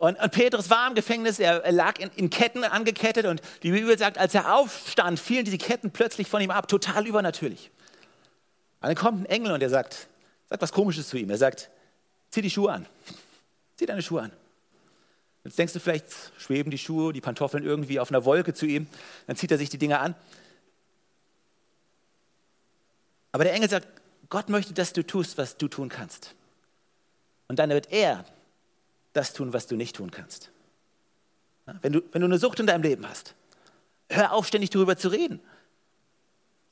und, 0.00 0.18
und 0.18 0.32
Petrus 0.32 0.70
war 0.70 0.88
im 0.88 0.94
Gefängnis, 0.94 1.38
er, 1.38 1.70
lag 1.72 1.98
in, 1.98 2.10
in, 2.16 2.30
Ketten 2.30 2.64
angekettet 2.64 3.26
und 3.26 3.42
die 3.62 3.70
Bibel 3.70 3.98
sagt, 3.98 4.16
als 4.16 4.34
er 4.34 4.56
aufstand, 4.56 5.20
fielen 5.20 5.44
diese 5.44 5.58
Ketten 5.58 5.90
plötzlich 5.90 6.26
von 6.26 6.40
ihm 6.40 6.50
ab, 6.50 6.68
total 6.68 7.06
übernatürlich. 7.06 7.70
Und 8.80 8.88
dann 8.88 8.94
kommt 8.94 9.20
ein 9.20 9.26
Engel 9.26 9.52
und 9.52 9.62
er 9.62 9.68
sagt, 9.68 10.08
sagt 10.48 10.62
was 10.62 10.72
Komisches 10.72 11.10
zu 11.10 11.18
ihm. 11.18 11.28
Er 11.28 11.36
sagt, 11.36 11.68
zieh 12.30 12.40
die 12.40 12.48
Schuhe 12.48 12.72
an. 12.72 12.86
Zieh 13.76 13.84
deine 13.84 14.00
Schuhe 14.00 14.22
an. 14.22 14.32
Jetzt 15.44 15.58
denkst 15.58 15.74
du 15.74 15.80
vielleicht, 15.80 16.06
schweben 16.38 16.70
die 16.70 16.78
Schuhe, 16.78 17.12
die 17.12 17.20
Pantoffeln 17.20 17.62
irgendwie 17.62 18.00
auf 18.00 18.10
einer 18.10 18.24
Wolke 18.24 18.54
zu 18.54 18.64
ihm. 18.64 18.86
Dann 19.26 19.36
zieht 19.36 19.50
er 19.50 19.58
sich 19.58 19.68
die 19.68 19.76
Dinge 19.76 19.98
an. 19.98 20.14
Aber 23.32 23.44
der 23.44 23.52
Engel 23.52 23.68
sagt, 23.68 23.86
Gott 24.30 24.48
möchte, 24.48 24.72
dass 24.72 24.94
du 24.94 25.06
tust, 25.06 25.36
was 25.36 25.58
du 25.58 25.68
tun 25.68 25.90
kannst. 25.90 26.34
Und 27.48 27.58
dann 27.58 27.68
wird 27.68 27.92
er 27.92 28.24
das 29.12 29.32
tun, 29.32 29.52
was 29.52 29.66
du 29.66 29.76
nicht 29.76 29.96
tun 29.96 30.10
kannst. 30.10 30.50
Wenn 31.82 31.92
du, 31.92 32.02
wenn 32.12 32.20
du 32.20 32.26
eine 32.26 32.38
Sucht 32.38 32.60
in 32.60 32.66
deinem 32.66 32.82
Leben 32.82 33.08
hast, 33.08 33.34
hör 34.08 34.32
auf, 34.32 34.46
ständig 34.46 34.70
darüber 34.70 34.96
zu 34.96 35.08
reden, 35.08 35.40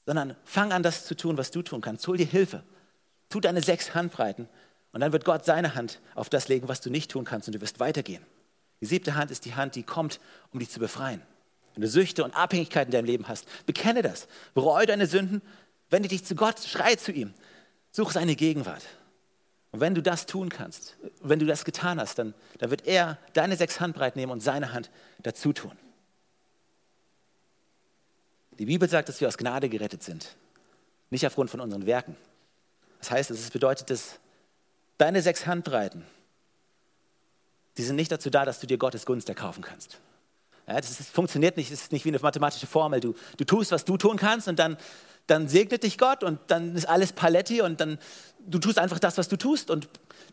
sondern 0.07 0.37
fang 0.45 0.73
an, 0.73 0.83
das 0.83 1.05
zu 1.05 1.15
tun, 1.15 1.37
was 1.37 1.51
du 1.51 1.63
tun 1.63 1.81
kannst. 1.81 2.07
Hol 2.07 2.17
dir 2.17 2.27
Hilfe. 2.27 2.63
Tu 3.29 3.41
deine 3.41 3.63
sechs 3.63 3.95
Handbreiten 3.95 4.49
und 4.93 5.01
dann 5.01 5.13
wird 5.13 5.25
Gott 5.25 5.45
seine 5.45 5.75
Hand 5.75 6.01
auf 6.15 6.31
das 6.31 6.49
legen, 6.49 6.69
was 6.69 6.81
du 6.81 6.91
nicht 6.91 7.11
tun 7.11 7.25
kannst 7.25 7.47
und 7.47 7.55
du 7.55 7.61
wirst 7.61 7.79
weitergehen. 7.79 8.25
Die 8.81 8.87
siebte 8.87 9.15
Hand 9.15 9.31
ist 9.31 9.45
die 9.45 9.55
Hand, 9.55 9.75
die 9.75 9.83
kommt, 9.83 10.21
um 10.53 10.61
dich 10.61 10.71
zu 10.71 10.81
befreien. 10.81 11.21
Wenn 11.75 11.83
du 11.83 11.89
Süchte 11.89 12.25
und 12.25 12.35
Abhängigkeiten 12.35 12.93
in 12.93 12.97
deinem 12.97 13.05
Leben 13.05 13.29
hast, 13.29 13.47
bekenne 13.67 14.03
das. 14.03 14.29
Bereue 14.55 14.87
deine 14.87 15.07
Sünden, 15.07 15.43
wende 15.91 16.09
dich 16.09 16.25
zu 16.25 16.35
Gott, 16.35 16.59
schrei 16.61 16.97
zu 16.97 17.13
ihm. 17.13 17.35
Such 17.91 18.13
seine 18.13 18.35
Gegenwart. 18.35 18.83
Und 19.71 19.81
wenn 19.81 19.95
du 19.95 20.03
das 20.03 20.27
tun 20.27 20.49
kannst, 20.49 20.97
wenn 21.21 21.39
du 21.39 21.47
das 21.47 21.65
getan 21.65 22.01
hast, 22.01 22.19
dann, 22.19 22.35
dann 22.59 22.71
wird 22.71 22.87
er 22.87 23.19
deine 23.35 23.57
sechs 23.57 23.81
Handbreit 23.81 24.17
nehmen 24.17 24.33
und 24.33 24.41
seine 24.41 24.73
Hand 24.73 24.91
dazu 25.19 25.53
tun. 25.53 25.73
Die 28.59 28.67
Bibel 28.67 28.89
sagt, 28.89 29.09
dass 29.09 29.21
wir 29.21 29.29
aus 29.29 29.39
Gnade 29.39 29.69
gerettet 29.69 30.03
sind, 30.03 30.37
nicht 31.11 31.27
aufgrund 31.27 31.51
von 31.51 31.61
unseren 31.61 31.87
Werken. 31.87 32.17
Das 32.99 33.11
heißt, 33.11 33.31
es 33.31 33.51
bedeutet, 33.51 33.91
dass 33.91 34.19
deine 34.97 35.23
sechs 35.23 35.47
Handbreiten 35.47 36.05
die 37.79 37.85
sind 37.85 37.97
nicht 37.97 38.11
dazu 38.11 38.29
da, 38.29 38.45
dass 38.45 38.59
du 38.59 38.67
dir 38.67 38.77
Gottes 38.77 39.07
Gunst 39.07 39.29
erkaufen 39.29 39.63
kannst. 39.63 39.99
Ja, 40.67 40.77
das, 40.77 40.91
ist, 40.91 41.01
das, 41.01 41.09
funktioniert 41.09 41.57
nicht, 41.57 41.73
das 41.73 41.83
ist 41.83 41.93
nicht 41.93 42.05
wie 42.05 42.11
eine 42.11 42.19
mathematische 42.19 42.67
Formel. 42.67 43.01
Du, 43.01 43.15
du 43.37 43.45
tust, 43.45 43.71
was 43.71 43.85
du 43.85 43.97
tun 43.97 44.17
kannst 44.17 44.49
und 44.49 44.59
dann, 44.59 44.77
dann 45.29 45.47
segnet 45.47 45.85
dich 45.85 45.99
Gott 45.99 46.25
und 46.25 46.41
dann 46.49 46.75
ist 46.75 46.89
alles 46.89 47.13
Paletti 47.13 47.63
und 47.63 47.81
dann 47.81 47.99
du 48.41 48.59
tust 48.59 48.79
einfach 48.79 48.99
das, 48.99 49.19
was 49.19 49.29
du 49.29 49.37
tust 49.37 49.71
und 49.71 49.89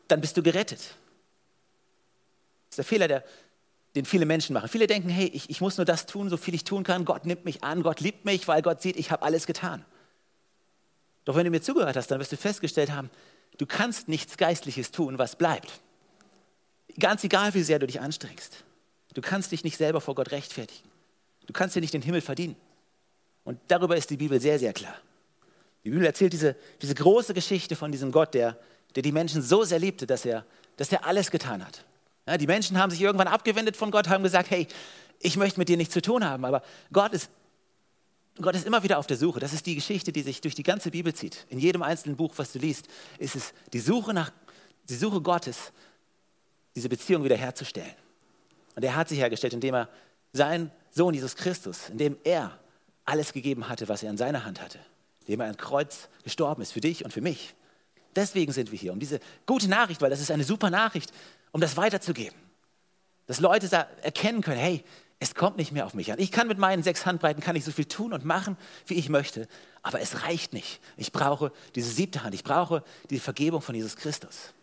dann 0.08 0.22
bist 0.22 0.36
du 0.38 0.42
gerettet. 0.42 0.80
Das 0.80 2.72
ist 2.72 2.78
der 2.78 2.86
Fehler, 2.86 3.08
der, 3.08 3.24
den 3.96 4.06
viele 4.06 4.26
Menschen 4.26 4.54
machen. 4.54 4.70
Viele 4.70 4.88
denken, 4.88 5.10
hey, 5.10 5.28
ich, 5.28 5.50
ich 5.50 5.62
muss 5.62 5.78
nur 5.78 5.86
das 5.86 6.06
tun, 6.06 6.30
so 6.30 6.38
viel 6.38 6.56
ich 6.56 6.64
tun 6.64 6.84
kann. 6.84 7.06
Gott 7.06 7.26
nimmt 7.26 7.46
mich 7.46 7.64
an, 7.64 7.84
Gott 7.84 8.00
liebt 8.00 8.26
mich, 8.26 8.48
weil 8.48 8.62
Gott 8.62 8.82
sieht, 8.82 8.96
ich 8.96 9.12
habe 9.12 9.24
alles 9.24 9.46
getan. 9.46 9.86
Doch 11.26 11.36
wenn 11.36 11.44
du 11.44 11.52
mir 11.52 11.62
zugehört 11.62 11.98
hast, 11.98 12.08
dann 12.08 12.20
wirst 12.20 12.32
du 12.32 12.38
festgestellt 12.38 12.92
haben, 12.92 13.10
du 13.58 13.66
kannst 13.66 14.08
nichts 14.08 14.38
Geistliches 14.38 14.92
tun, 14.92 15.18
was 15.18 15.36
bleibt. 15.36 15.72
Ganz 17.00 17.24
egal, 17.24 17.54
wie 17.54 17.64
sehr 17.64 17.80
du 17.80 17.88
dich 17.88 18.00
anstrengst. 18.00 18.64
Du 19.14 19.22
kannst 19.22 19.52
dich 19.52 19.64
nicht 19.64 19.78
selber 19.78 20.02
vor 20.02 20.16
Gott 20.16 20.32
rechtfertigen. 20.32 20.90
Du 21.48 21.54
kannst 21.54 21.76
dir 21.76 21.82
nicht 21.82 21.94
den 21.94 22.02
Himmel 22.02 22.22
verdienen. 22.22 22.56
Und 23.46 23.60
darüber 23.70 23.96
ist 23.96 24.10
die 24.10 24.18
Bibel 24.18 24.42
sehr, 24.42 24.60
sehr 24.60 24.74
klar. 24.74 24.96
Die 25.86 25.92
Bibel 25.92 26.06
erzählt 26.06 26.34
diese, 26.34 26.56
diese 26.82 26.96
große 26.96 27.34
Geschichte 27.34 27.76
von 27.76 27.92
diesem 27.92 28.12
Gott, 28.12 28.34
der, 28.34 28.58
der 28.96 29.04
die 29.04 29.12
Menschen 29.12 29.42
so 29.42 29.64
sehr 29.64 29.80
liebte, 29.80 30.06
dass 30.08 30.26
er, 30.26 30.46
dass 30.78 30.92
er 30.92 31.06
alles 31.06 31.32
getan 31.32 31.66
hat. 31.66 31.86
Ja, 32.28 32.38
die 32.38 32.48
Menschen 32.48 32.78
haben 32.78 32.90
sich 32.90 33.00
irgendwann 33.02 33.28
abgewendet 33.28 33.78
von 33.78 33.92
Gott, 33.92 34.10
haben 34.10 34.24
gesagt, 34.24 34.50
hey, 34.50 34.68
ich 35.20 35.38
möchte 35.38 35.60
mit 35.60 35.70
dir 35.70 35.78
nichts 35.78 35.94
zu 35.94 36.02
tun 36.02 36.26
haben. 36.26 36.44
Aber 36.44 36.64
Gott 36.92 37.14
ist, 37.14 37.30
Gott 38.42 38.56
ist 38.56 38.66
immer 38.66 38.82
wieder 38.82 38.98
auf 38.98 39.06
der 39.06 39.16
Suche. 39.16 39.40
Das 39.40 39.54
ist 39.54 39.66
die 39.68 39.76
Geschichte, 39.76 40.12
die 40.12 40.24
sich 40.24 40.42
durch 40.42 40.56
die 40.56 40.64
ganze 40.64 40.90
Bibel 40.90 41.14
zieht. 41.14 41.46
In 41.50 41.60
jedem 41.60 41.84
einzelnen 41.84 42.18
Buch, 42.18 42.34
was 42.38 42.52
du 42.52 42.60
liest, 42.60 42.88
ist 43.20 43.36
es 43.36 43.54
die 43.72 43.80
Suche 43.80 44.14
nach, 44.14 44.32
die 44.90 44.96
Suche 44.96 45.22
Gottes 45.22 45.72
diese 46.76 46.90
Beziehung 46.90 47.24
wiederherzustellen. 47.24 47.94
Und 48.76 48.84
er 48.84 48.96
hat 48.96 49.08
sie 49.08 49.16
hergestellt, 49.16 49.54
indem 49.54 49.76
er 49.76 49.90
seinen 50.34 50.72
Sohn 50.90 51.14
Jesus 51.14 51.36
Christus, 51.36 51.90
indem 51.90 52.18
er 52.24 52.60
alles 53.06 53.34
gegeben 53.34 53.70
hatte, 53.70 53.88
was 53.88 54.04
er 54.04 54.10
in 54.10 54.18
seiner 54.18 54.46
Hand 54.46 54.62
hatte, 54.62 54.80
indem 55.22 55.41
er 55.41 55.50
am 55.50 55.58
Kreuz 55.58 56.10
gestorben 56.24 56.62
ist 56.62 56.74
für 56.74 56.82
dich 56.82 57.06
und 57.06 57.12
für 57.12 57.22
mich. 57.22 57.56
Deswegen 58.15 58.52
sind 58.52 58.72
wir 58.72 58.80
hier, 58.80 58.94
um 58.94 59.00
diese 59.00 59.20
gute 59.46 59.68
Nachricht, 59.68 60.02
weil 60.02 60.10
das 60.10 60.22
ist 60.22 60.32
eine 60.32 60.44
super 60.44 60.70
Nachricht, 60.70 61.12
um 61.52 61.62
das 61.62 61.78
weiterzugeben. 61.78 62.38
Dass 63.28 63.39
Leute 63.39 63.68
erkennen 64.02 64.41
können, 64.41 64.60
hey, 64.60 64.84
es 65.20 65.34
kommt 65.34 65.58
nicht 65.58 65.72
mehr 65.72 65.86
auf 65.86 65.94
mich 65.94 66.12
an. 66.12 66.20
Ich 66.20 66.32
kann 66.32 66.48
mit 66.48 66.58
meinen 66.58 66.84
sechs 66.84 67.06
Handbreiten 67.06 67.41
kann 67.41 67.56
ich 67.56 67.63
so 67.63 67.72
viel 67.72 67.86
tun 67.86 68.13
und 68.13 68.26
machen, 68.26 68.58
wie 68.86 68.96
ich 68.96 69.10
möchte, 69.10 69.48
aber 69.82 70.02
es 70.02 70.24
reicht 70.24 70.54
nicht. 70.54 70.82
Ich 70.98 71.12
brauche 71.12 71.52
diese 71.74 71.89
siebte 71.89 72.24
Hand, 72.24 72.36
ich 72.36 72.44
brauche 72.44 72.84
die 73.10 73.20
Vergebung 73.20 73.62
von 73.62 73.76
Jesus 73.76 73.96
Christus. 73.96 74.54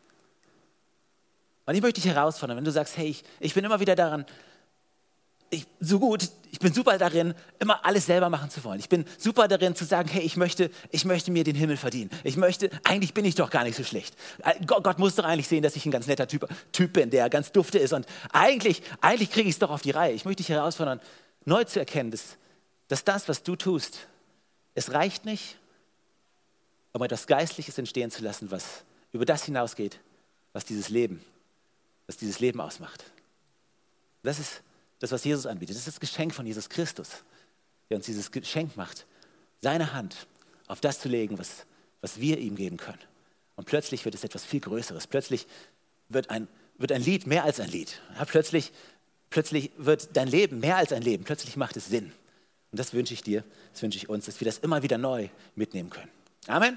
Und 1.65 1.75
ich 1.75 1.83
möchte 1.83 2.01
dich 2.01 2.11
herausfordern, 2.11 2.57
wenn 2.57 2.65
du 2.65 2.73
sagst, 2.73 2.97
hey, 2.97 3.09
ich, 3.09 3.25
ich 3.41 3.55
bin 3.55 3.65
immer 3.65 3.81
wieder 3.81 3.95
daran, 3.95 4.27
ich, 5.53 5.67
so 5.81 6.01
gut, 6.01 6.31
ich 6.51 6.59
bin 6.61 6.73
super 6.73 6.97
darin, 6.97 7.35
immer 7.59 7.85
alles 7.85 8.07
selber 8.07 8.31
machen 8.31 8.49
zu 8.49 8.65
wollen. 8.65 8.81
Ich 8.81 8.89
bin 8.89 9.05
super 9.19 9.49
darin 9.49 9.77
zu 9.77 9.85
sagen, 9.85 10.09
hey, 10.09 10.23
ich 10.23 10.39
möchte, 10.39 10.71
ich 10.91 11.05
möchte 11.05 11.31
mir 11.31 11.45
den 11.45 11.55
Himmel 11.55 11.77
verdienen. 11.77 12.09
Ich 12.25 12.39
möchte, 12.39 12.71
eigentlich 12.85 13.13
bin 13.13 13.27
ich 13.27 13.35
doch 13.35 13.51
gar 13.51 13.63
nicht 13.63 13.77
so 13.77 13.85
schlecht. 13.85 14.17
Gott, 14.67 14.83
Gott 14.83 14.99
muss 14.99 15.15
doch 15.15 15.25
eigentlich 15.25 15.49
sehen, 15.49 15.63
dass 15.63 15.77
ich 15.77 15.85
ein 15.85 15.91
ganz 15.91 16.07
netter 16.07 16.27
Typ, 16.27 16.49
typ 16.73 16.95
bin, 16.95 17.11
der 17.11 17.29
ganz 17.29 17.53
dufte 17.53 17.79
ist. 17.79 17.93
Und 17.93 18.07
eigentlich, 18.33 18.83
eigentlich 19.03 19.31
kriege 19.31 19.47
ich 19.47 19.57
es 19.57 19.59
doch 19.59 19.71
auf 19.71 19.83
die 19.83 19.91
Reihe. 19.91 20.15
Ich 20.15 20.25
möchte 20.25 20.43
dich 20.43 20.49
herausfordern, 20.49 21.01
neu 21.45 21.65
zu 21.65 21.79
erkennen, 21.79 22.11
dass, 22.11 22.39
dass 22.89 23.05
das, 23.05 23.29
was 23.29 23.43
du 23.43 23.55
tust, 23.55 24.09
es 24.75 24.93
reicht 24.93 25.27
nicht, 25.27 25.59
um 26.95 27.03
etwas 27.03 27.27
Geistliches 27.27 27.77
entstehen 27.77 28.11
zu 28.11 28.25
lassen, 28.25 28.51
was 28.51 28.85
über 29.13 29.27
das 29.27 29.45
hinausgeht, 29.45 30.01
was 30.55 30.65
dieses 30.65 30.89
Leben, 30.89 31.23
was 32.07 32.17
dieses 32.17 32.41
Leben 32.41 32.59
ausmacht. 32.59 33.05
Das 34.23 34.39
ist 34.39 34.63
das, 35.03 35.11
was 35.11 35.25
Jesus 35.25 35.47
anbietet. 35.47 35.75
Das 35.75 35.87
ist 35.87 35.97
das 35.97 36.01
Geschenk 36.01 36.33
von 36.33 36.47
Jesus 36.47 36.69
Christus, 36.69 37.09
der 37.91 37.97
uns 37.97 38.07
dieses 38.07 38.31
Geschenk 38.31 38.77
macht, 38.77 39.05
seine 39.61 39.93
Hand 39.93 40.29
auf 40.69 40.81
das 40.81 41.01
zu 41.01 41.09
legen, 41.09 41.39
was, 41.39 41.67
was 42.01 42.21
wir 42.21 42.39
ihm 42.39 42.55
geben 42.55 42.77
können. 42.77 43.01
Und 43.57 43.65
plötzlich 43.65 44.05
wird 44.05 44.15
es 44.15 44.23
etwas 44.23 44.45
viel 44.45 44.61
Größeres. 44.61 45.09
Plötzlich 45.09 45.49
wird 46.09 46.31
ein, 46.31 46.47
wird 46.79 46.93
ein 46.93 47.03
Lied 47.03 47.27
mehr 47.27 47.43
als 47.43 47.59
ein 47.59 47.69
Lied. 47.69 48.01
Ja, 48.17 48.25
plötzlich, 48.25 48.73
plötzlich 49.29 49.73
wird 49.77 50.17
dein 50.17 50.29
Leben 50.29 50.61
mehr 50.61 50.77
als 50.77 50.93
ein 50.93 51.03
Leben. 51.03 51.25
Plötzlich 51.25 51.57
macht 51.57 51.77
es 51.77 51.87
Sinn. 51.87 52.13
Und 52.71 52.79
das 52.79 52.95
wünsche 52.95 53.13
ich 53.13 53.23
dir, 53.23 53.43
das 53.73 53.83
wünsche 53.83 53.99
ich 53.99 54.09
uns, 54.09 54.27
dass 54.27 54.41
wir 54.41 54.47
das 54.47 54.59
immer 54.59 54.85
wieder 54.85 54.99
neu 54.99 55.29
mitnehmen 55.57 55.91
können. 55.91 56.11
Amen. 56.47 56.71